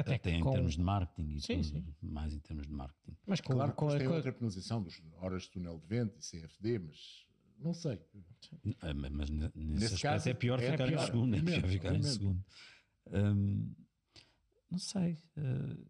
[0.00, 0.52] até, até em com...
[0.52, 1.84] termos de marketing e sim, tudo, sim.
[2.02, 3.16] mais em termos de marketing.
[3.26, 4.14] Mas com, claro, com, tem com...
[4.14, 7.26] outra penalização dos horas de túnel de vento e CFD, mas
[7.58, 8.00] não sei.
[8.82, 11.36] É, mas nesse, nesse aspecto caso, é pior é ficar pior, em segundo.
[11.36, 12.44] É pior ficar em segundo.
[13.06, 13.74] Um,
[14.70, 15.18] não sei.
[15.36, 15.86] Uh,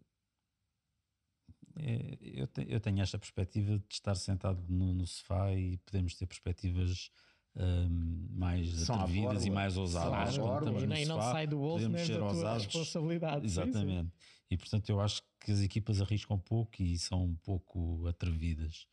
[1.75, 6.15] é, eu, te, eu, tenho esta perspectiva de estar sentado no, no sofá e podemos
[6.15, 7.11] ter perspectivas
[7.55, 10.37] um, mais São atrevidas e mais ousadas.
[10.37, 13.45] Claro, e não sai do bolso nem da tua responsabilidade.
[13.45, 14.09] Exatamente.
[14.09, 14.45] Sim, sim.
[14.51, 18.87] E portanto eu acho que as equipas arriscam pouco e são um pouco atrevidas.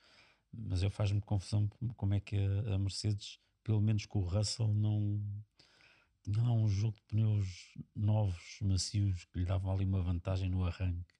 [0.53, 4.73] Mas eu faz-me confusão como é que a, a, Mercedes, pelo menos com o Russell,
[4.73, 5.21] não
[6.23, 10.65] tinha lá um jogo de pneus novos, macios, que lhe davam ali uma vantagem no
[10.65, 11.15] arranque.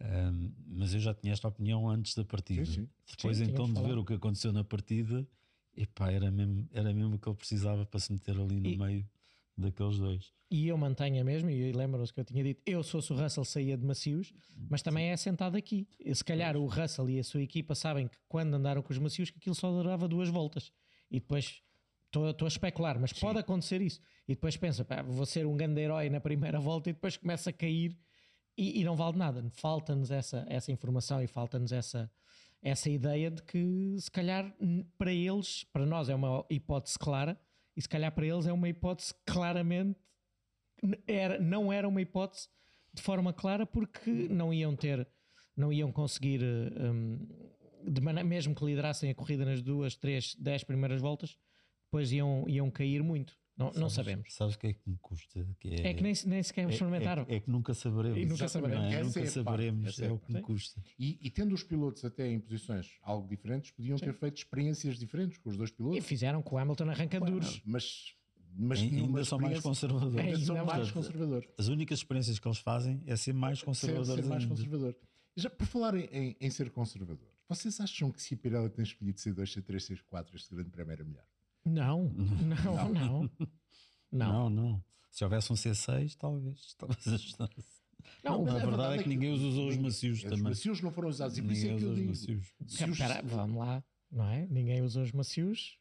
[0.00, 2.64] Um, mas eu já tinha esta opinião antes da partida.
[2.64, 5.26] Sim, Depois então de ver o que aconteceu na partida,
[5.76, 8.76] epá, era mesmo, era mesmo o que ele precisava para se meter ali no e,
[8.76, 9.08] meio
[9.56, 10.32] daqueles dois.
[10.50, 13.16] E eu mantenho a mesma, e lembram-se que eu tinha dito, eu se fosse o
[13.16, 14.32] Russell saía de macios,
[14.68, 15.88] mas também é sentado aqui.
[16.14, 19.30] Se calhar o Russell e a sua equipa sabem que quando andaram com os macios
[19.30, 20.70] que aquilo só durava duas voltas
[21.10, 21.62] e depois
[22.14, 23.98] Estou a especular, mas pode acontecer isso.
[24.28, 27.48] E depois pensa, pá, vou ser um grande herói na primeira volta e depois começa
[27.48, 27.96] a cair
[28.56, 29.42] e, e não vale nada.
[29.54, 32.10] Falta-nos essa, essa informação e falta-nos essa,
[32.62, 34.54] essa ideia de que se calhar
[34.96, 37.38] para eles, para nós é uma hipótese clara
[37.76, 39.98] e se calhar para eles é uma hipótese claramente
[41.06, 42.48] era, não era uma hipótese
[42.94, 45.06] de forma clara porque não iam ter,
[45.56, 46.40] não iam conseguir,
[48.00, 51.36] maneira, mesmo que liderassem a corrida nas duas, três, dez primeiras voltas,
[51.84, 53.36] depois iam, iam cair muito.
[53.56, 54.34] Não, não Sabes- sabemos.
[54.34, 55.46] Sabes o que é que me custa?
[55.60, 57.26] Que É que nem, nem sequer é- experimentaram.
[57.28, 58.18] É, é que nunca saberemos.
[58.18, 58.82] E nunca saberemos.
[58.84, 59.02] Não é?
[59.02, 59.98] Nunca é a parte, saberemos.
[60.00, 60.82] é É, o que me custa.
[60.98, 65.36] E, e tendo os pilotos até em posições algo diferentes, podiam ter feito experiências diferentes
[65.38, 66.04] com os dois E pilotos.
[66.06, 67.60] fizeram com o Hamilton arranca duros.
[67.66, 68.14] Mas,
[68.54, 70.16] mas Ainda numa são mais conservadores.
[70.18, 70.90] Ainda são mais mais.
[70.90, 71.48] conservadores.
[71.58, 74.54] As únicas experiências que eles fazem é ser mais Ser, conservadores ser mais ainda.
[74.54, 74.96] conservador.
[75.36, 78.70] E Já por falar em, em- em ser conservador, vocês acham que se a Pirelli
[78.70, 79.76] tem escolhido C2, C3,
[80.10, 81.24] C4, este grande prémio era melhor?
[81.64, 83.22] Não, não, não.
[83.22, 83.30] Não.
[84.10, 84.84] Não, não.
[85.10, 87.82] Se houvesse um C6, talvez, talvez ajudasse.
[88.24, 90.42] Não, mas a verdade é que ninguém os usou os macios Os também.
[90.42, 91.38] macios não foram usados.
[91.38, 92.38] E por isso é Ninguém que eu usou os digo.
[92.40, 92.54] macios.
[92.76, 94.46] se os- Espera, vamos lá, não é?
[94.48, 95.78] Ninguém usou os macios.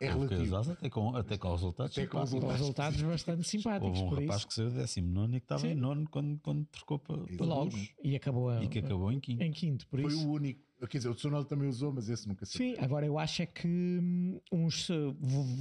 [0.00, 0.56] É relativo.
[0.56, 1.92] até com, até com resultados.
[1.98, 2.58] Até com simpáticos.
[2.58, 4.48] Resultados bastante simpáticos, Houve um por rapaz isso.
[4.48, 5.68] que saiu décimo nono e que estava Sim.
[5.68, 7.78] em nono quando, quando trocou para, para Logo.
[8.02, 9.42] E acabou, a- E que acabou em quinto.
[9.42, 10.26] em quinto, por Foi isso.
[10.26, 10.60] o único.
[10.88, 12.74] Quer dizer, o Tsunoda também usou, mas esse nunca saiu.
[12.74, 14.88] Sim, agora eu acho é que hum, uns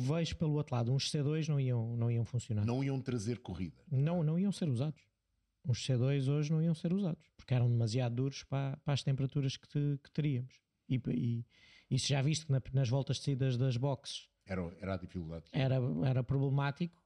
[0.07, 2.65] vejo pelo outro lado, uns C2 não iam, não iam funcionar.
[2.65, 3.75] Não iam trazer corrida.
[3.91, 5.01] Não, não iam ser usados.
[5.67, 9.57] Os C2 hoje não iam ser usados porque eram demasiado duros para, para as temperaturas
[9.57, 10.53] que, te- que teríamos.
[10.87, 11.45] E, e,
[11.89, 14.97] e se já viste que na- nas voltas de saídas das boxes Era, era a
[14.97, 15.45] dificuldade.
[15.51, 15.75] era,
[16.05, 17.01] era problemático,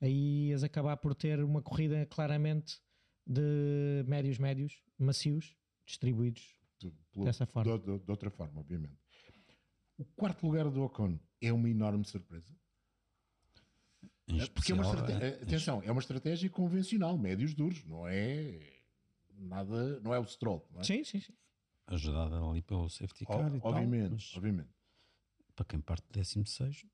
[0.00, 2.78] aí ias acabar por ter uma corrida claramente
[3.26, 6.54] de médios-médios, macios, distribuídos.
[6.80, 7.78] de, pelo- Dessa forma.
[7.78, 8.98] De, de- de outra forma, obviamente.
[9.96, 12.52] O quarto lugar do Ocon é uma enorme surpresa.
[14.26, 18.06] Em Porque é uma especial, estrate- é- atenção, é uma estratégia convencional, médios duros, não
[18.08, 18.58] é
[19.38, 20.84] nada, não é o Stroll, não é?
[20.84, 21.32] Sim, sim, sim.
[21.86, 23.72] Ajudada ali pelo safety O- car e tal.
[23.72, 24.68] obviamente, mas obviamente.
[25.54, 26.84] para quem parte de 16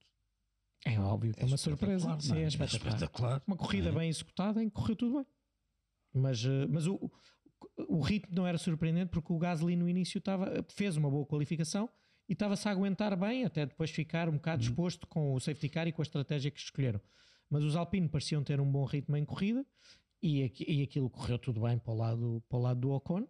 [0.85, 2.19] É óbvio que é, uma surpresa.
[2.21, 2.95] Sim, é espetacular.
[2.95, 3.43] espetacular.
[3.47, 3.93] Uma corrida É.
[3.93, 5.27] bem executada em que correu tudo bem.
[6.13, 7.11] Mas, eh, mas o,
[7.89, 11.89] o ritmo não era surpreendente porque o Gasly no início estava, fez uma boa qualificação
[12.29, 15.87] e estava-se a aguentar bem, até depois ficar um bocado exposto com o safety car
[15.87, 17.01] e com a estratégia que escolheram.
[17.49, 19.65] Mas os Alpine pareciam ter um bom ritmo em corrida
[20.23, 23.27] e, aqui- e aquilo correu tudo bem para o lado, para o lado do Ocon.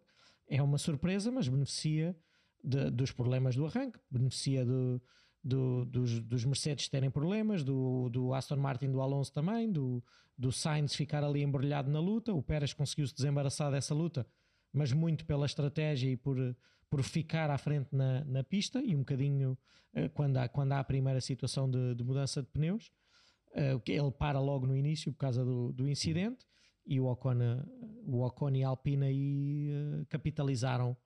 [0.50, 2.14] É uma surpresa, mas beneficia
[2.62, 5.00] de- dos problemas do arranque, beneficia do,
[5.42, 10.02] do- dos, dos Mercedes terem problemas, do, do Aston Martin do Alonso também, do,
[10.36, 12.34] do Sainz ficar ali embrulhado na luta.
[12.34, 14.26] O Pérez conseguiu-se desembaraçar dessa luta,
[14.72, 16.36] mas muito pela estratégia e por,
[16.90, 19.56] por ficar à frente na, na pista e um bocadinho
[19.94, 22.90] eh, quando, há, quando há a primeira situação de, de mudança de pneus.
[23.54, 26.44] eh, ele para logo no início por causa do, do incidente
[26.90, 27.36] e o Ocon,
[28.04, 30.96] o Ocon e a Alpine aí eh, capitalizaram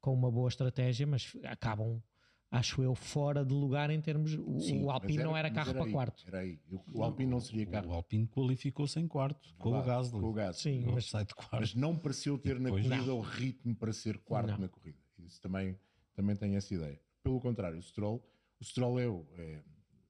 [0.00, 2.02] com uma boa estratégia, mas acabam,
[2.50, 4.32] acho eu, fora de lugar em termos.
[4.34, 6.24] O, Sim, o Alpine não era carro para aí, quarto.
[6.26, 6.58] Era aí.
[6.70, 10.20] O, o Alpine não seria carro O Alpine qualificou-se em quarto com o Claro, Gasly.
[10.20, 10.62] com o Gasly.
[10.62, 11.56] Sim, Ele mas- sai de quarto.
[11.60, 14.58] mas não pareceu ter na corrida o ritmo para ser quarto Não.
[14.58, 14.98] na corrida.
[15.18, 15.78] Isso também,
[16.14, 16.98] também tem essa ideia.
[17.22, 18.24] Pelo contrário, o Stroll,
[18.58, 19.62] o Stroll é o, é,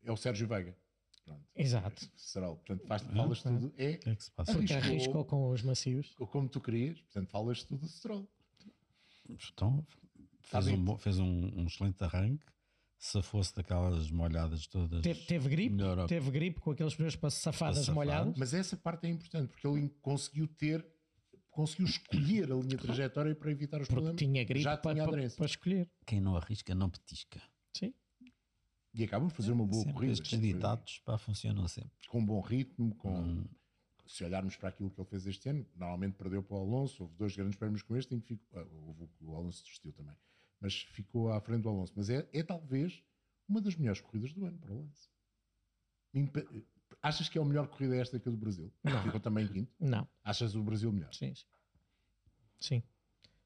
[0.04, 0.76] é o Sérgio Veiga.
[1.26, 1.44] Pronto.
[1.56, 2.04] Exato.
[2.04, 2.56] É o Stroll.
[2.56, 3.74] Portanto, faz, falas tudo.
[3.76, 4.52] É que é que se passa?
[4.54, 4.92] Porque Arriscou.
[4.94, 6.14] arriscou com os macios.
[6.30, 6.98] como tu querias.
[7.02, 8.26] Portanto, falas tudo do Stroll.
[9.28, 9.86] Então,
[10.50, 12.44] Tá fez, um, fez um, um excelente arranque.
[12.98, 15.02] Se fosse daquelas molhadas todas.
[15.02, 17.94] Teve, teve gripe, melhor- teve gripe com aqueles pneus para safar Para das safar.
[17.94, 18.34] molhadas.
[18.38, 20.86] Mas essa parte é importante porque ele conseguiu ter,
[21.50, 24.18] conseguiu escolher a linha de trajetória para evitar os Porque problemas.
[24.18, 25.36] tinha gripe Já para, tinha para, aderência.
[25.36, 25.90] para escolher.
[26.06, 27.42] Quem não arrisca, não petisca.
[27.76, 27.92] Sim.
[28.96, 30.12] E acabam por fazer uma boa Sempre corrida.
[30.14, 31.90] Estes ditados pá, funcionam sempre.
[32.09, 33.44] com um bom ritmo, com Hum.
[34.06, 37.14] se olharmos para aquilo que ele fez este ano, normalmente perdeu para o Alonso, houve
[37.16, 40.16] dois grandes prémios com este, em que ficou, ah, houve o- Alonso desistiu também,
[40.61, 41.92] mas ficou à frente do Alonso.
[41.94, 43.02] Mas é, é talvez
[43.46, 45.11] uma das melhores corridas do ano para o Alonso.
[47.02, 48.72] Achas que é a melhor corrida esta que a do Brasil?
[49.02, 49.72] Ficou também em quinto.
[49.78, 50.09] Não.
[50.24, 51.12] Achas o Brasil melhor?
[51.12, 51.35] Sim,
[52.59, 52.82] sim.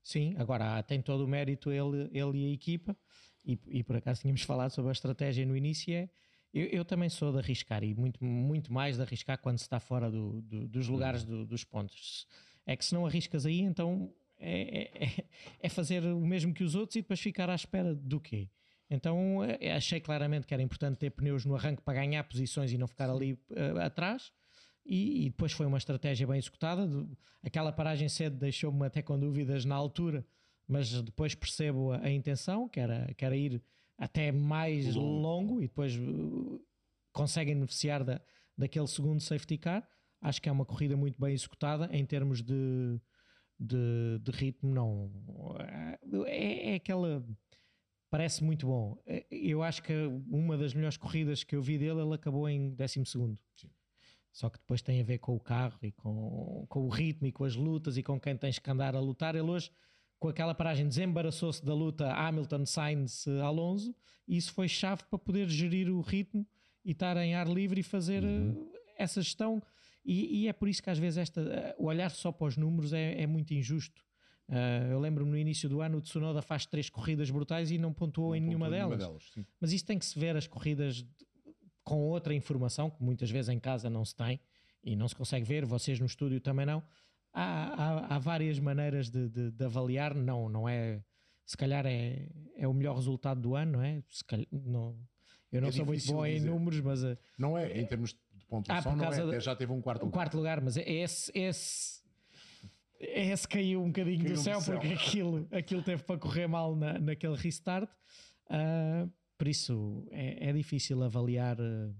[0.02, 0.34] Sim.
[0.38, 2.96] Agora tem todo o mérito ele, ele e a equipa,
[3.44, 5.92] e, e por acaso tínhamos falado sobre a estratégia no início.
[5.94, 6.08] É,
[6.52, 9.78] eu, eu também sou de arriscar, e muito, muito mais de arriscar quando se está
[9.78, 12.26] fora do- do- dos lugares do- dos pontos.
[12.66, 15.24] É que se não arriscas aí, então é, é- é-
[15.60, 18.48] é fazer o mesmo que os outros e depois ficar à espera do quê?
[18.88, 22.78] Então eh, achei claramente que era importante ter pneus no arranque para ganhar posições e
[22.78, 24.32] não ficar ali eh, atrás.
[24.90, 26.84] E, e depois foi uma estratégia bem executada.
[27.44, 30.26] Aquela paragem cedo deixou-me até com dúvidas na altura,
[30.66, 33.62] mas depois percebo a, a intenção, que era, que era ir
[33.96, 36.60] até mais longo, e depois uh,
[37.12, 38.20] conseguem beneficiar da,
[38.58, 39.88] daquele segundo safety car.
[40.20, 43.00] Acho que é uma corrida muito bem executada em termos de,
[43.60, 44.74] de, de ritmo.
[44.74, 45.08] Não
[46.26, 47.24] é, é aquela
[48.10, 49.00] parece muito bom.
[49.30, 49.92] Eu acho que
[50.28, 53.38] uma das melhores corridas que eu vi dele, ele acabou em 12 segundo.
[54.32, 57.32] Só que depois tem a ver com o carro e com, com o ritmo e
[57.32, 59.34] com as lutas e com quem tens que andar a lutar.
[59.34, 59.70] Ele hoje,
[60.18, 63.94] com aquela paragem, desembaraçou-se da luta Hamilton, Sainz, Alonso
[64.28, 66.46] e isso foi chave para poder gerir o ritmo
[66.84, 68.70] e estar em ar livre e fazer uhum.
[68.72, 69.60] Eh, essa gestão.
[70.04, 72.56] E, e, é por isso que às vezes esta, eh, o olhar só para os
[72.56, 74.00] números é, é muito injusto.
[74.48, 77.92] Uh, eu lembro-me no início do ano o Tsunoda faz três corridas brutais e não
[77.92, 78.98] pontuou não em nenhuma delas.
[78.98, 81.06] delas Mas isso tem que se ver as corridas
[81.90, 84.38] com outra informação, que muitas vezes em casa não se tem
[84.84, 86.80] e não se consegue ver, vocês no estúdio também não.
[87.32, 91.02] Há, há, há várias maneiras de, de, de, avaliar, não, não é.
[91.44, 94.04] Se calhar é, é o melhor resultado do ano, não é?
[94.08, 94.96] Se calhar, não,
[95.50, 97.02] eu não é sou muito bom em números, mas.
[97.02, 99.40] Eh, não é, em termos de pontuação, ah, não é.
[99.40, 100.08] já teve um quarto lugar.
[100.08, 102.00] Um quarto lugar, mas é esse, esse
[103.00, 106.76] esse caiu um bocadinho caiu do céu, céu, porque aquilo, aquilo teve para correr mal
[106.76, 107.90] na, naquele restart.
[108.46, 111.96] Uh, por isso é, é difícil avaliar uh,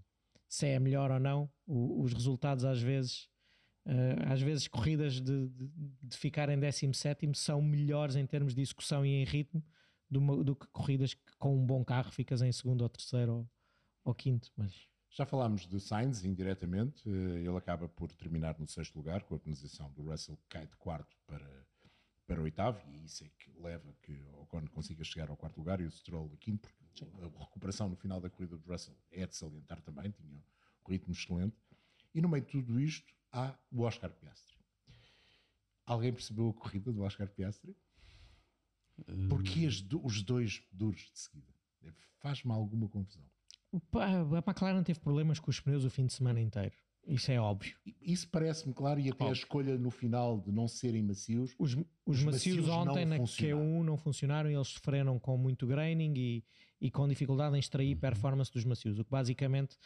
[0.47, 1.51] se é melhor ou não.
[1.67, 3.31] O, os resultados, às vezes,
[3.87, 5.71] uh, às vezes, corridas de, de,
[6.03, 9.65] de ficar em 17 são melhores em termos de execução e em ritmo
[10.11, 13.51] do, do, que corridas que com um bom carro ficas em segundo ou terceiro ou,
[14.05, 14.53] ou quinto.
[14.55, 14.75] Mas
[15.09, 19.39] já falámos de Sainz indiretamente, eh, ele acaba por terminar no sexto lugar, com a
[19.41, 21.67] penalização do Russell que cai de quarto para,
[22.27, 25.81] para oitavo, e isso é que leva que o Ocon consiga chegar ao quarto lugar
[25.81, 29.27] e o Stroll a quinto, porque a recuperação no final da corrida do Russell é
[29.27, 31.57] de salientar também, tinha um ritmo excelente.
[32.15, 34.57] E no meio de tudo isto há o Oscar Piastri.
[35.87, 37.77] Alguém percebeu a corrida do Oscar Piastri?
[39.29, 40.01] Porque hum.
[40.05, 41.55] os dois duros de seguida?
[42.19, 43.25] Faz-me alguma confusão.
[43.73, 46.75] A McLaren teve problemas com os pneus o fim de semana inteiro.
[47.07, 47.77] Isso é óbvio.
[48.01, 49.29] Isso parece-me claro, e até óbvio.
[49.29, 51.55] a escolha no final de não serem macios.
[51.59, 56.15] Os, os, os macios, macios, ontem na Q1 não funcionaram, eles sofreram com muito graining
[56.17, 56.45] e,
[56.81, 58.01] e com dificuldade em extrair uhum.
[58.01, 59.77] performance dos macios, o que basicamente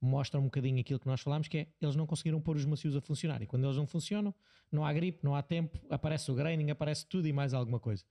[0.00, 2.96] mostra um bocadinho aquilo que nós falámos, que é eles não conseguiram pôr os macios
[2.96, 3.40] a funcionar.
[3.42, 4.34] E quando eles não funcionam,
[4.70, 8.04] não há gripe, não há tempo, aparece o graining, aparece tudo e mais alguma coisa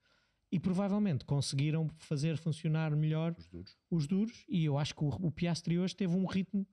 [0.52, 3.78] e provavelmente conseguiram fazer funcionar melhor os duros.
[3.90, 6.68] Os duros e eu acho que o, o Piastri hoje teve um ritmo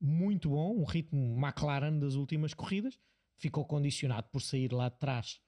[0.00, 2.98] muito bom, um ritmo McLaren das últimas corridas,
[3.36, 5.40] ficou condicionado por sair lá de trás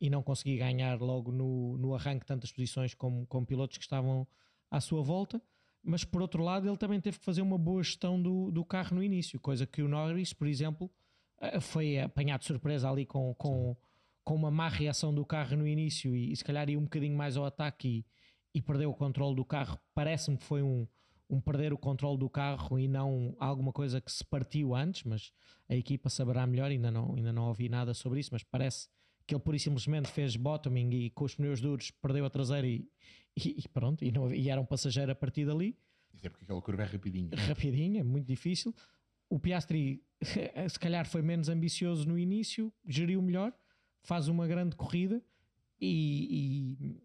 [0.00, 4.26] e não conseguir ganhar logo no, no arranque tantas posições como, como pilotos que estavam
[4.70, 5.40] à sua volta,
[5.82, 8.96] mas por outro lado ele também teve que fazer uma boa gestão do, do carro
[8.96, 10.90] no início, coisa que o Norris, por exemplo,
[11.40, 13.76] eh, foi apanhado de surpresa ali com, com,
[14.24, 17.16] com uma má reação do carro no início e, e se calhar ia um bocadinho
[17.16, 17.88] mais ao ataque
[18.54, 19.78] e, e perdeu o controle do carro.
[19.94, 20.86] Parece-me que foi um,
[21.30, 25.32] um perder o controle do carro e não alguma coisa que se partiu antes, mas
[25.68, 28.88] a equipa saberá melhor, ainda não, ainda não ouvi nada sobre isso, mas parece
[29.26, 32.66] que ele pura e simplesmente fez bottoming e com os pneus duros perdeu a traseira
[32.66, 32.88] e,
[33.36, 35.78] e, e pronto, e, não, e era um passageiro a partir dali.
[36.12, 37.30] Isso é porque aquela curva é rapidinha.
[37.46, 38.74] Rapidinha, muito difícil.
[39.28, 40.02] O Piastri
[40.68, 43.52] se calhar foi menos ambicioso no início, geriu melhor,
[44.02, 45.22] faz uma grande corrida
[45.80, 46.98] e,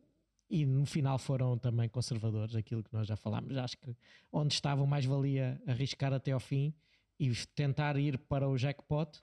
[0.50, 3.56] e, no final foram também conservadores, aquilo que nós já falámos.
[3.58, 3.96] Acho que
[4.32, 6.74] onde estavam mais valia arriscar até ao fim
[7.20, 9.22] e tentar ir para o jackpot.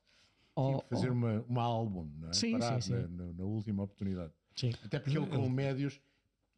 [0.54, 1.14] Ou, fazer ou...
[1.14, 2.32] Uma, uma álbum, não é?
[2.32, 3.14] Sim, Parar sim, sim.
[3.14, 4.32] Na, na, última oportunidade.
[4.54, 4.72] Sim.
[4.84, 6.00] Até porque ele com médios,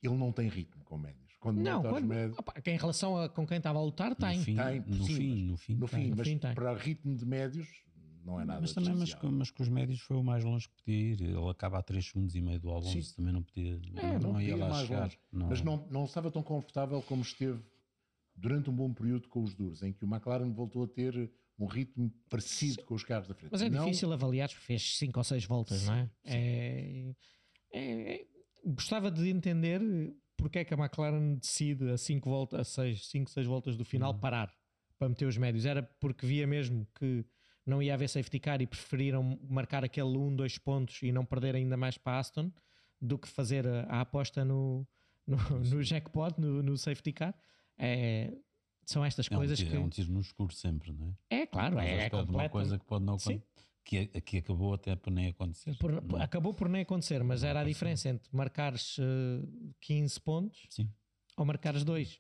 [0.03, 1.37] ele não tem ritmo com médios.
[1.39, 2.39] Quando não, quando, médios...
[2.39, 4.39] opa, em relação a com quem estava a lutar, tem.
[4.39, 6.55] No fim, tem, no, sim, fim no fim, no fim, no mas fim tem.
[6.55, 7.84] para ritmo de médios
[8.25, 10.75] não é nada mas também mas, mas com os médios foi o mais longe que
[10.77, 13.15] podia ir ele acaba a 3 segundos e meio do Alonso Sim.
[13.17, 15.49] também não podia é, não, não, ia lá chegar não.
[15.49, 17.63] mas não, não estava tão confortável como esteve
[18.35, 21.67] durante um bom período com os duros em que o McLaren voltou a ter um
[21.67, 22.87] ritmo parecido Sim.
[22.87, 23.85] com os carros da frente mas é não...
[23.85, 25.87] difícil avaliar fez 5 ou 6 voltas Sim.
[25.87, 26.11] não é?
[26.25, 27.15] É,
[27.73, 28.27] é,
[28.65, 29.81] gostava de entender
[30.37, 33.85] porque é que a McLaren decide a 5 voltas a 6 5, 6 voltas do
[33.85, 34.19] final hum.
[34.19, 34.53] parar
[34.99, 37.25] para meter os médios era porque via mesmo que
[37.67, 41.55] não ia haver safety car e preferiram marcar aquele 1, 2 pontos e não perder
[41.55, 42.51] ainda mais para Aston
[43.01, 44.87] do que fazer a, aposta no,
[45.27, 47.35] no, no jackpot, no, no, safety car.
[47.79, 48.33] É,
[48.85, 49.77] são estas é coisas um tiro, que.
[49.77, 51.43] É um tiro no escuro sempre, não é?
[51.43, 53.43] É, claro, Mas é, é uma coisa que pode não acontecer.
[53.85, 55.77] Que, que acabou até por nem acontecer.
[55.77, 60.67] Por, acabou por nem acontecer, mas não era a diferença entre marcares uh, 15 pontos
[60.71, 60.91] Sim.
[61.37, 62.19] ou marcares 2.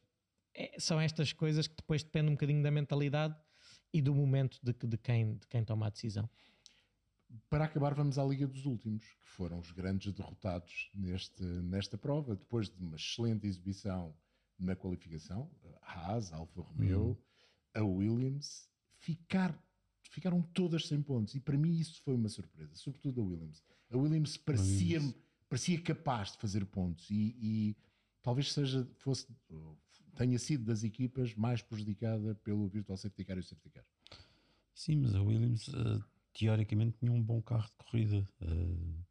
[0.55, 3.35] É, são estas coisas que depois dependem um bocadinho da mentalidade
[3.95, 6.29] e do momento de, de, quem, de quem toma a decisão.
[7.49, 12.35] Para acabar, vamos à Liga dos Últimos, que foram os grandes derrotados neste, nesta prova,
[12.35, 14.13] depois de uma excelente exibição
[14.59, 15.49] na qualificação,
[15.81, 17.17] Haas, Alfa Romeo,
[17.73, 18.69] a Williams
[18.99, 19.57] ficar,
[20.11, 21.37] ficaram todas sem pontos.
[21.37, 23.63] E para mim isso foi uma surpresa, sobretudo a Williams.
[23.91, 25.01] A Williams parecia,
[25.49, 27.77] parecia capaz de fazer pontos e, e
[28.23, 29.29] talvez seja, fosse,
[30.15, 33.85] tenha sido das equipas mais prejudicada pelo Virtual Safety Car e o Safety Car.
[34.75, 36.03] Sim, mas a Williams uh,
[36.33, 38.29] teoricamente tinha um bom carro de corrida.
[38.41, 39.05] Uh,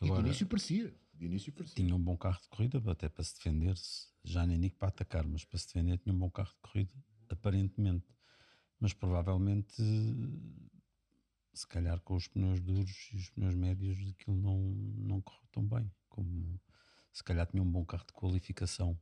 [0.00, 0.94] agora, de início parecia.
[1.14, 1.76] De início parecia.
[1.76, 4.88] Tinha um bom carro de corrida, até para se defender, -se, já nem digo para
[4.88, 6.94] atacar, mas para se defender tinha um bom carro de corrida,
[7.28, 8.06] aparentemente.
[8.78, 9.80] Mas provavelmente,
[11.52, 15.64] se calhar com os pneus duros e os pneus médios, aquilo não, não correu tão
[15.64, 15.90] bem.
[16.08, 16.60] Como
[17.12, 18.98] se calhar tinha um bom carro de qualificação.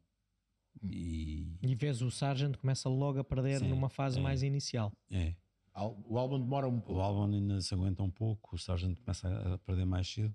[0.83, 4.93] E, e vês o Sargent começa logo a perder Sim, numa fase é, mais inicial.
[5.11, 5.35] É.
[6.07, 7.01] O álbum demora um pouco.
[7.01, 10.35] O álbum ainda se aguenta um pouco, o Sargent começa a perder mais cedo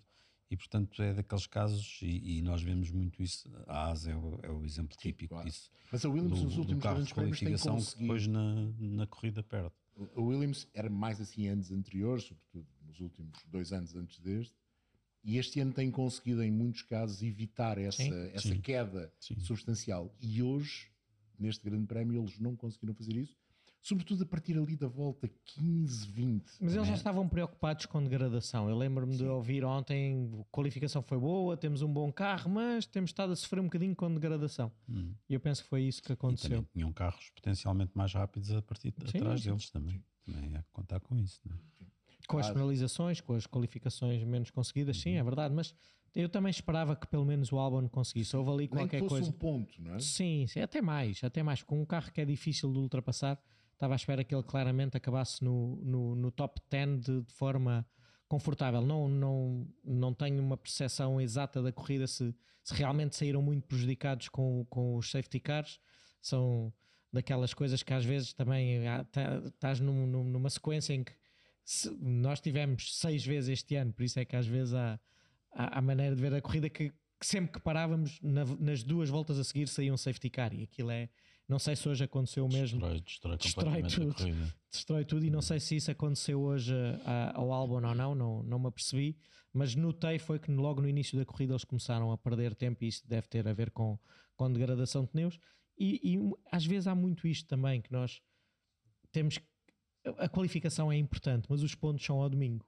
[0.49, 4.39] e portanto é daqueles casos e, e nós vemos muito isso a ASA é o,
[4.43, 5.47] é o exemplo Sim, típico claro.
[5.47, 9.41] disso mas a Williams do, nos últimos carro de qualificação que depois na, na corrida
[9.41, 9.73] perde
[10.15, 14.55] a Williams era mais assim anos anteriores sobretudo nos últimos dois anos antes deste
[15.25, 19.39] e este ano tem conseguido em muitos casos evitar essa, sim, essa sim, queda sim.
[19.39, 20.87] substancial e hoje
[21.37, 23.35] neste grande prémio eles não conseguiram fazer isso
[23.85, 26.43] sobretudo a partir ali da volta 15, 20.
[26.59, 28.67] Mas eles já estavam preocupados com degradação.
[28.67, 33.11] Eu lembro-me de ouvir ontem: a qualificação foi boa, temos um bom carro, mas temos
[33.11, 34.71] estado a sofrer um bocadinho com degradação.
[34.89, 35.13] Hum.
[35.29, 36.47] E eu penso que foi isso que aconteceu.
[36.47, 39.49] E também tinham carros potencialmente mais rápidos a partir de sim, atrás sim.
[39.49, 40.03] deles também.
[40.25, 41.39] Também é contar com isso.
[41.45, 41.59] Não é?
[42.25, 45.25] Com as penalizações, com as qualificações menos conseguidas, sim, é uhum.
[45.25, 45.73] verdade, mas
[46.15, 48.35] eu também esperava que pelo menos o Albon conseguisse.
[48.35, 49.29] Houve ali qualquer Nem que fosse coisa.
[49.29, 49.99] um ponto, não é?
[49.99, 51.61] Sim, sim, até mais, até mais.
[51.61, 53.37] Com um carro que é difícil de ultrapassar,
[53.73, 57.85] estava à espera que ele claramente acabasse no, no, no top 10 de, de, forma
[58.29, 58.81] confortável.
[58.81, 64.29] Não, não, não tenho uma percepção exata da corrida se, se realmente saíram muito prejudicados
[64.29, 65.81] com, com os safety cars.
[66.21, 66.73] São
[67.11, 71.13] daquelas coisas que às vezes também tá, estás num, numa sequência em que
[71.65, 74.99] se, nós tivemos seis vezes este ano, por isso é que às vezes há,
[75.51, 79.09] há, há maneira de ver a corrida que, que sempre que parávamos na, nas duas
[79.09, 81.09] voltas a seguir saía um safety car e aquilo é
[81.47, 82.79] não sei se hoje aconteceu mesmo.
[82.79, 83.37] Destrói, destrói,
[83.83, 84.53] destrói tudo.
[84.71, 86.73] Destrói tudo e não sei se isso aconteceu hoje
[87.05, 89.15] a, ao álbum ou não, não, não me apercebi.
[89.53, 92.87] Mas notei foi que logo no início da corrida eles começaram a perder tempo e
[92.87, 93.97] isso deve ter a ver com,
[94.35, 95.39] com degradação de pneus.
[95.77, 96.19] E, e
[96.51, 98.21] às vezes há muito isto também, que nós
[99.11, 99.39] temos.
[100.17, 102.65] A qualificação é importante, mas os pontos são ao domingo.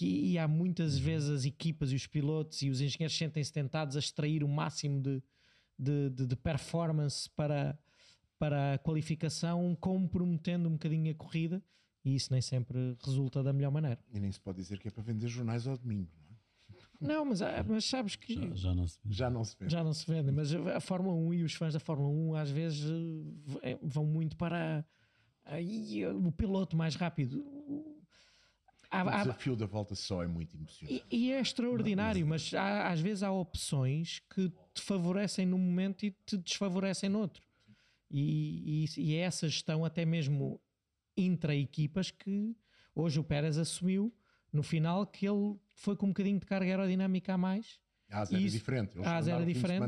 [0.00, 1.02] E, e, há muitas uhum.
[1.02, 5.00] vezes as equipas e os pilotos e os engenheiros sentem-se tentados a extrair o máximo
[5.00, 5.22] de,
[5.78, 7.78] de, de, de performance para,
[8.38, 11.62] para a qualificação, comprometendo um bocadinho a corrida,
[12.04, 13.98] e isso nem sempre resulta da melhor maneira.
[14.12, 16.32] E nem se pode dizer que é para vender jornais ao domingo, não é?
[17.00, 18.34] Não, mas, mas sabes que.
[18.34, 19.16] Já, já, não se vende.
[19.16, 19.72] Já não se vende.
[19.72, 20.32] Já não se vende.
[20.32, 22.90] Mas a Fórmula 1 e os fãs da Fórmula 1 às vezes
[23.62, 24.84] eh, vão muito para
[26.14, 27.44] o piloto mais rápido
[28.92, 31.04] há, o desafio há, da volta só é muito emocionante.
[31.10, 36.04] E, e é extraordinário, mas há, às vezes há opções que te favorecem num momento
[36.04, 37.42] e te desfavorecem noutro.
[38.10, 40.60] E, e, e é essa gestão, até mesmo
[41.16, 42.54] intra-equipas, que
[42.94, 44.14] hoje o Pérez assumiu
[44.52, 47.80] no final que ele foi com um bocadinho de carga aerodinâmica a mais.
[48.12, 48.98] A asa era diferente.
[48.98, 49.82] a asa era diferente.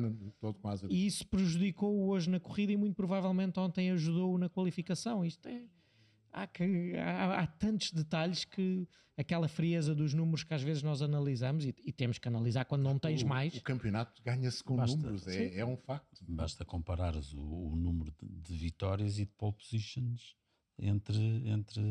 [0.65, 5.25] Asa e isso prejudicou-o hoje na corrida e muito provavelmente ontem ajudou-o na qualificação.
[5.25, 5.63] Isto é
[6.35, 11.01] há, que, há, há, tantos detalhes que aquela frieza dos números que às vezes nós
[11.01, 13.55] analisamos e, e temos que analisar quando não tens o, mais.
[13.55, 16.25] O campeonato ganha-se com basta, números, é, é, um facto.
[16.29, 20.37] Basta comparares o, o número de, de, vitórias e de pole positions
[20.79, 21.83] entre, entre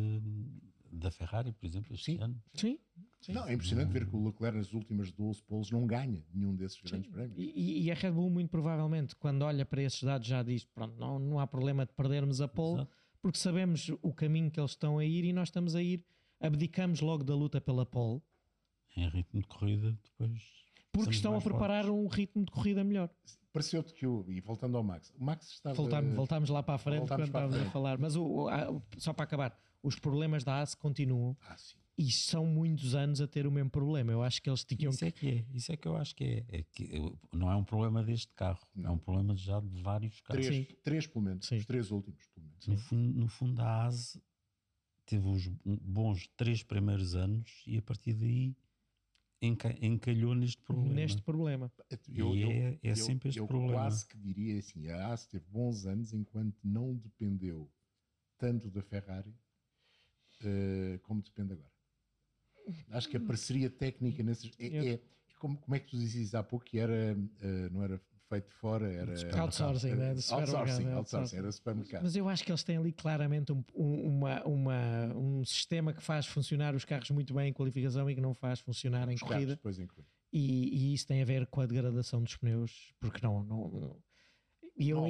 [0.97, 2.21] da Ferrari, por exemplo, este sim.
[2.21, 2.41] ano.
[2.53, 2.79] Sim.
[3.21, 3.33] Sim.
[3.33, 6.81] Não, é impressionante ver que o Leclerc nas últimas 12 poles não ganha nenhum desses
[6.81, 7.13] grandes Sim.
[7.13, 7.37] prémios.
[7.37, 10.97] E, e, a Red Bull, muito provavelmente, quando olha para esses dados, já diz: pronto,
[10.99, 12.81] não, não há problema de perdermos a pole.
[12.81, 16.05] Exato porque sabemos o caminho que eles estão a ir e nós estamos a ir,
[16.41, 18.21] abdicamos logo da luta pela pole.
[18.97, 20.43] Em ritmo de corrida, depois.
[20.91, 22.03] Porque estão a preparar fortes.
[22.03, 23.09] um ritmo de corrida melhor.
[23.53, 24.25] Pareceu-te que o.
[24.27, 25.73] E voltando ao Max, o Max estava.
[25.73, 27.97] Voltámos, voltámos lá para a frente quando estávamos a falar.
[27.97, 31.37] Mas o, o, só para acabar, os problemas da AS continuam.
[31.41, 31.77] Ah, sim.
[31.95, 34.11] E são muitos anos a ter o mesmo problema.
[34.11, 34.91] Eu acho que eles tinham.
[34.91, 36.45] Isso é que é, isso é que eu acho que é.
[36.47, 36.89] é que
[37.31, 38.89] não é um problema deste carro, não.
[38.89, 40.47] é um problema já de vários carros.
[40.47, 41.57] Três, três pelo menos, Sim.
[41.57, 42.67] os três últimos, pelo menos.
[42.67, 44.19] No fundo, no fundo, a ASE
[45.05, 48.55] teve os bons três primeiros anos e a partir daí
[49.81, 50.95] encalhou neste problema.
[50.95, 51.71] Neste problema.
[52.11, 53.73] Eu, e é, é sempre este eu problema.
[53.73, 57.69] Eu quase que diria assim: a ASE teve bons anos enquanto não dependeu
[58.37, 59.35] tanto da Ferrari
[60.45, 61.71] uh, como depende agora.
[62.91, 64.51] Acho que a parceria técnica nesses.
[64.59, 64.99] É, é
[65.39, 68.89] como, como, é que tu dizias há pouco que era, uh, não era feito fora
[68.91, 69.13] era.
[69.41, 70.13] Outsourcing, né?
[70.13, 72.03] Do Outsourcing, supermercado, outsourcing, era supermercado.
[72.03, 76.01] Mas eu acho que eles têm ali claramente um, um- uma, uma- um sistema que
[76.01, 79.19] faz funcionar os carros muito bem em qualificação e que não faz funcionar em Os
[79.21, 79.55] carros corrida.
[79.55, 80.07] depois incluem.
[80.31, 83.43] E, e isso tem a ver com a degradação dos pneus, porque não.
[83.43, 84.03] não, não-
[84.75, 85.07] eu, Não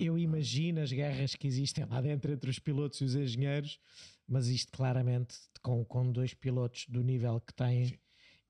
[0.00, 3.78] eu imagino as guerras que existem lá dentro entre os pilotos e os engenheiros,
[4.26, 7.86] mas isto claramente com, com dois pilotos do nível que têm.
[7.86, 7.98] Sim.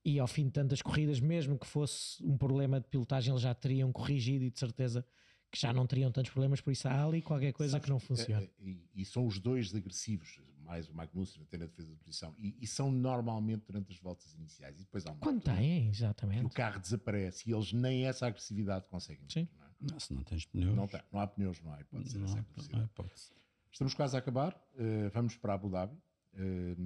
[0.05, 3.55] E ao fim de tantas corridas, mesmo que fosse um problema de pilotagem, eles já
[3.55, 5.05] teriam corrigido e de certeza
[5.51, 6.61] que já não teriam tantos problemas.
[6.61, 8.43] Por isso há ali qualquer coisa Sabes que não é- funciona.
[8.43, 12.35] é- e, e são os dois agressivos, mais o Magnussen até na defesa da posição,
[12.39, 14.77] e, e são normalmente durante as voltas iniciais.
[14.77, 16.55] E depois há uma Quando têm, que o exatamente.
[16.55, 19.25] carro desaparece e eles nem essa agressividade conseguem.
[19.31, 19.47] Sim.
[19.47, 19.71] ter, não, é?
[19.93, 22.35] Não, se não tens pneus, não, tem, não há pneus, não há hipótese não, não
[22.81, 23.31] há hipótese.
[23.75, 24.57] Estamos quase a acabar.
[24.79, 25.97] eh, vamos para Abu Dhabi.
[26.35, 26.77] Eh,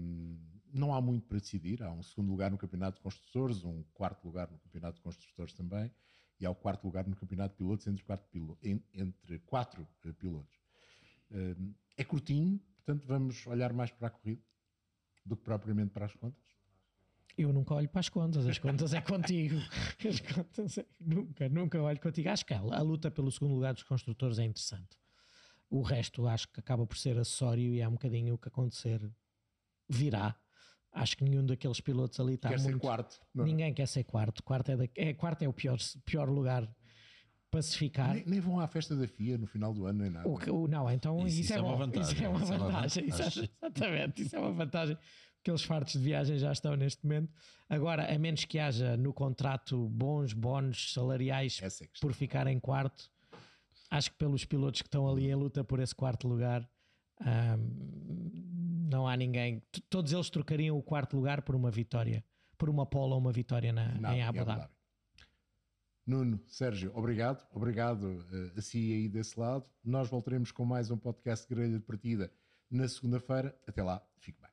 [0.72, 1.82] não há muito para decidir.
[1.82, 5.52] Há um segundo lugar no Campeonato de Construtores, um quarto lugar no Campeonato de Construtores
[5.52, 5.90] também,
[6.40, 9.86] e há o quarto lugar no Campeonato de Pilotos entre quatro, pilo- en- entre quatro
[10.06, 10.56] eh, pilotos.
[11.98, 14.40] É curtinho, portanto vamos olhar mais para a corrida
[15.26, 16.42] do que propriamente para as contas.
[17.36, 19.56] Eu nunca olho para as contas, as contas é contigo.
[20.08, 22.30] As contas é- nunca, nunca olho contigo.
[22.30, 24.96] Acho que a luta pelo segundo lugar dos construtores é interessante.
[25.70, 29.00] O resto acho que acaba por ser acessório e é um bocadinho o que acontecer
[29.88, 30.34] virá.
[30.92, 32.76] Acho que nenhum daqueles pilotos ali está Quer muito.
[32.76, 33.20] ser quarto.
[33.34, 33.46] não é?
[33.48, 34.42] Ninguém quer ser quarto.
[34.42, 36.68] Quarto é, da- é, quarto é o pior, pior lugar
[37.50, 38.14] para se ficar.
[38.14, 40.28] Nem, nem vão à festa da FIA no final do ano, nem nada.
[40.28, 41.76] O que- o- não, então Isso- isso, isso é, é bom.
[41.76, 43.06] vantagem, Isso é uma isso é uma vantagem.
[43.10, 43.50] vantagem.
[43.62, 44.98] Exatamente, isso é uma vantagem.
[45.40, 47.32] Aqueles fartos de viagem já estão neste momento.
[47.68, 51.68] Agora, a menos que haja no contrato bons bónus salariais é
[52.00, 53.10] por ficar em quarto,
[53.90, 56.68] acho que pelos pilotos que estão ali em luta por esse quarto lugar,
[57.20, 59.62] ahm, não há ninguém.
[59.88, 62.24] Todos eles trocariam o quarto lugar por uma vitória,
[62.56, 64.68] por uma pole ou uma vitória na, Nada, em Abu Dhabi.
[66.06, 67.46] Nuno, Sérgio, obrigado.
[67.52, 69.68] Obrigado eh, a si aí desse lado.
[69.84, 72.32] Nós voltaremos com mais um podcast de grelha de partida
[72.70, 73.54] na segunda-feira.
[73.66, 74.50] Até lá, fique bem.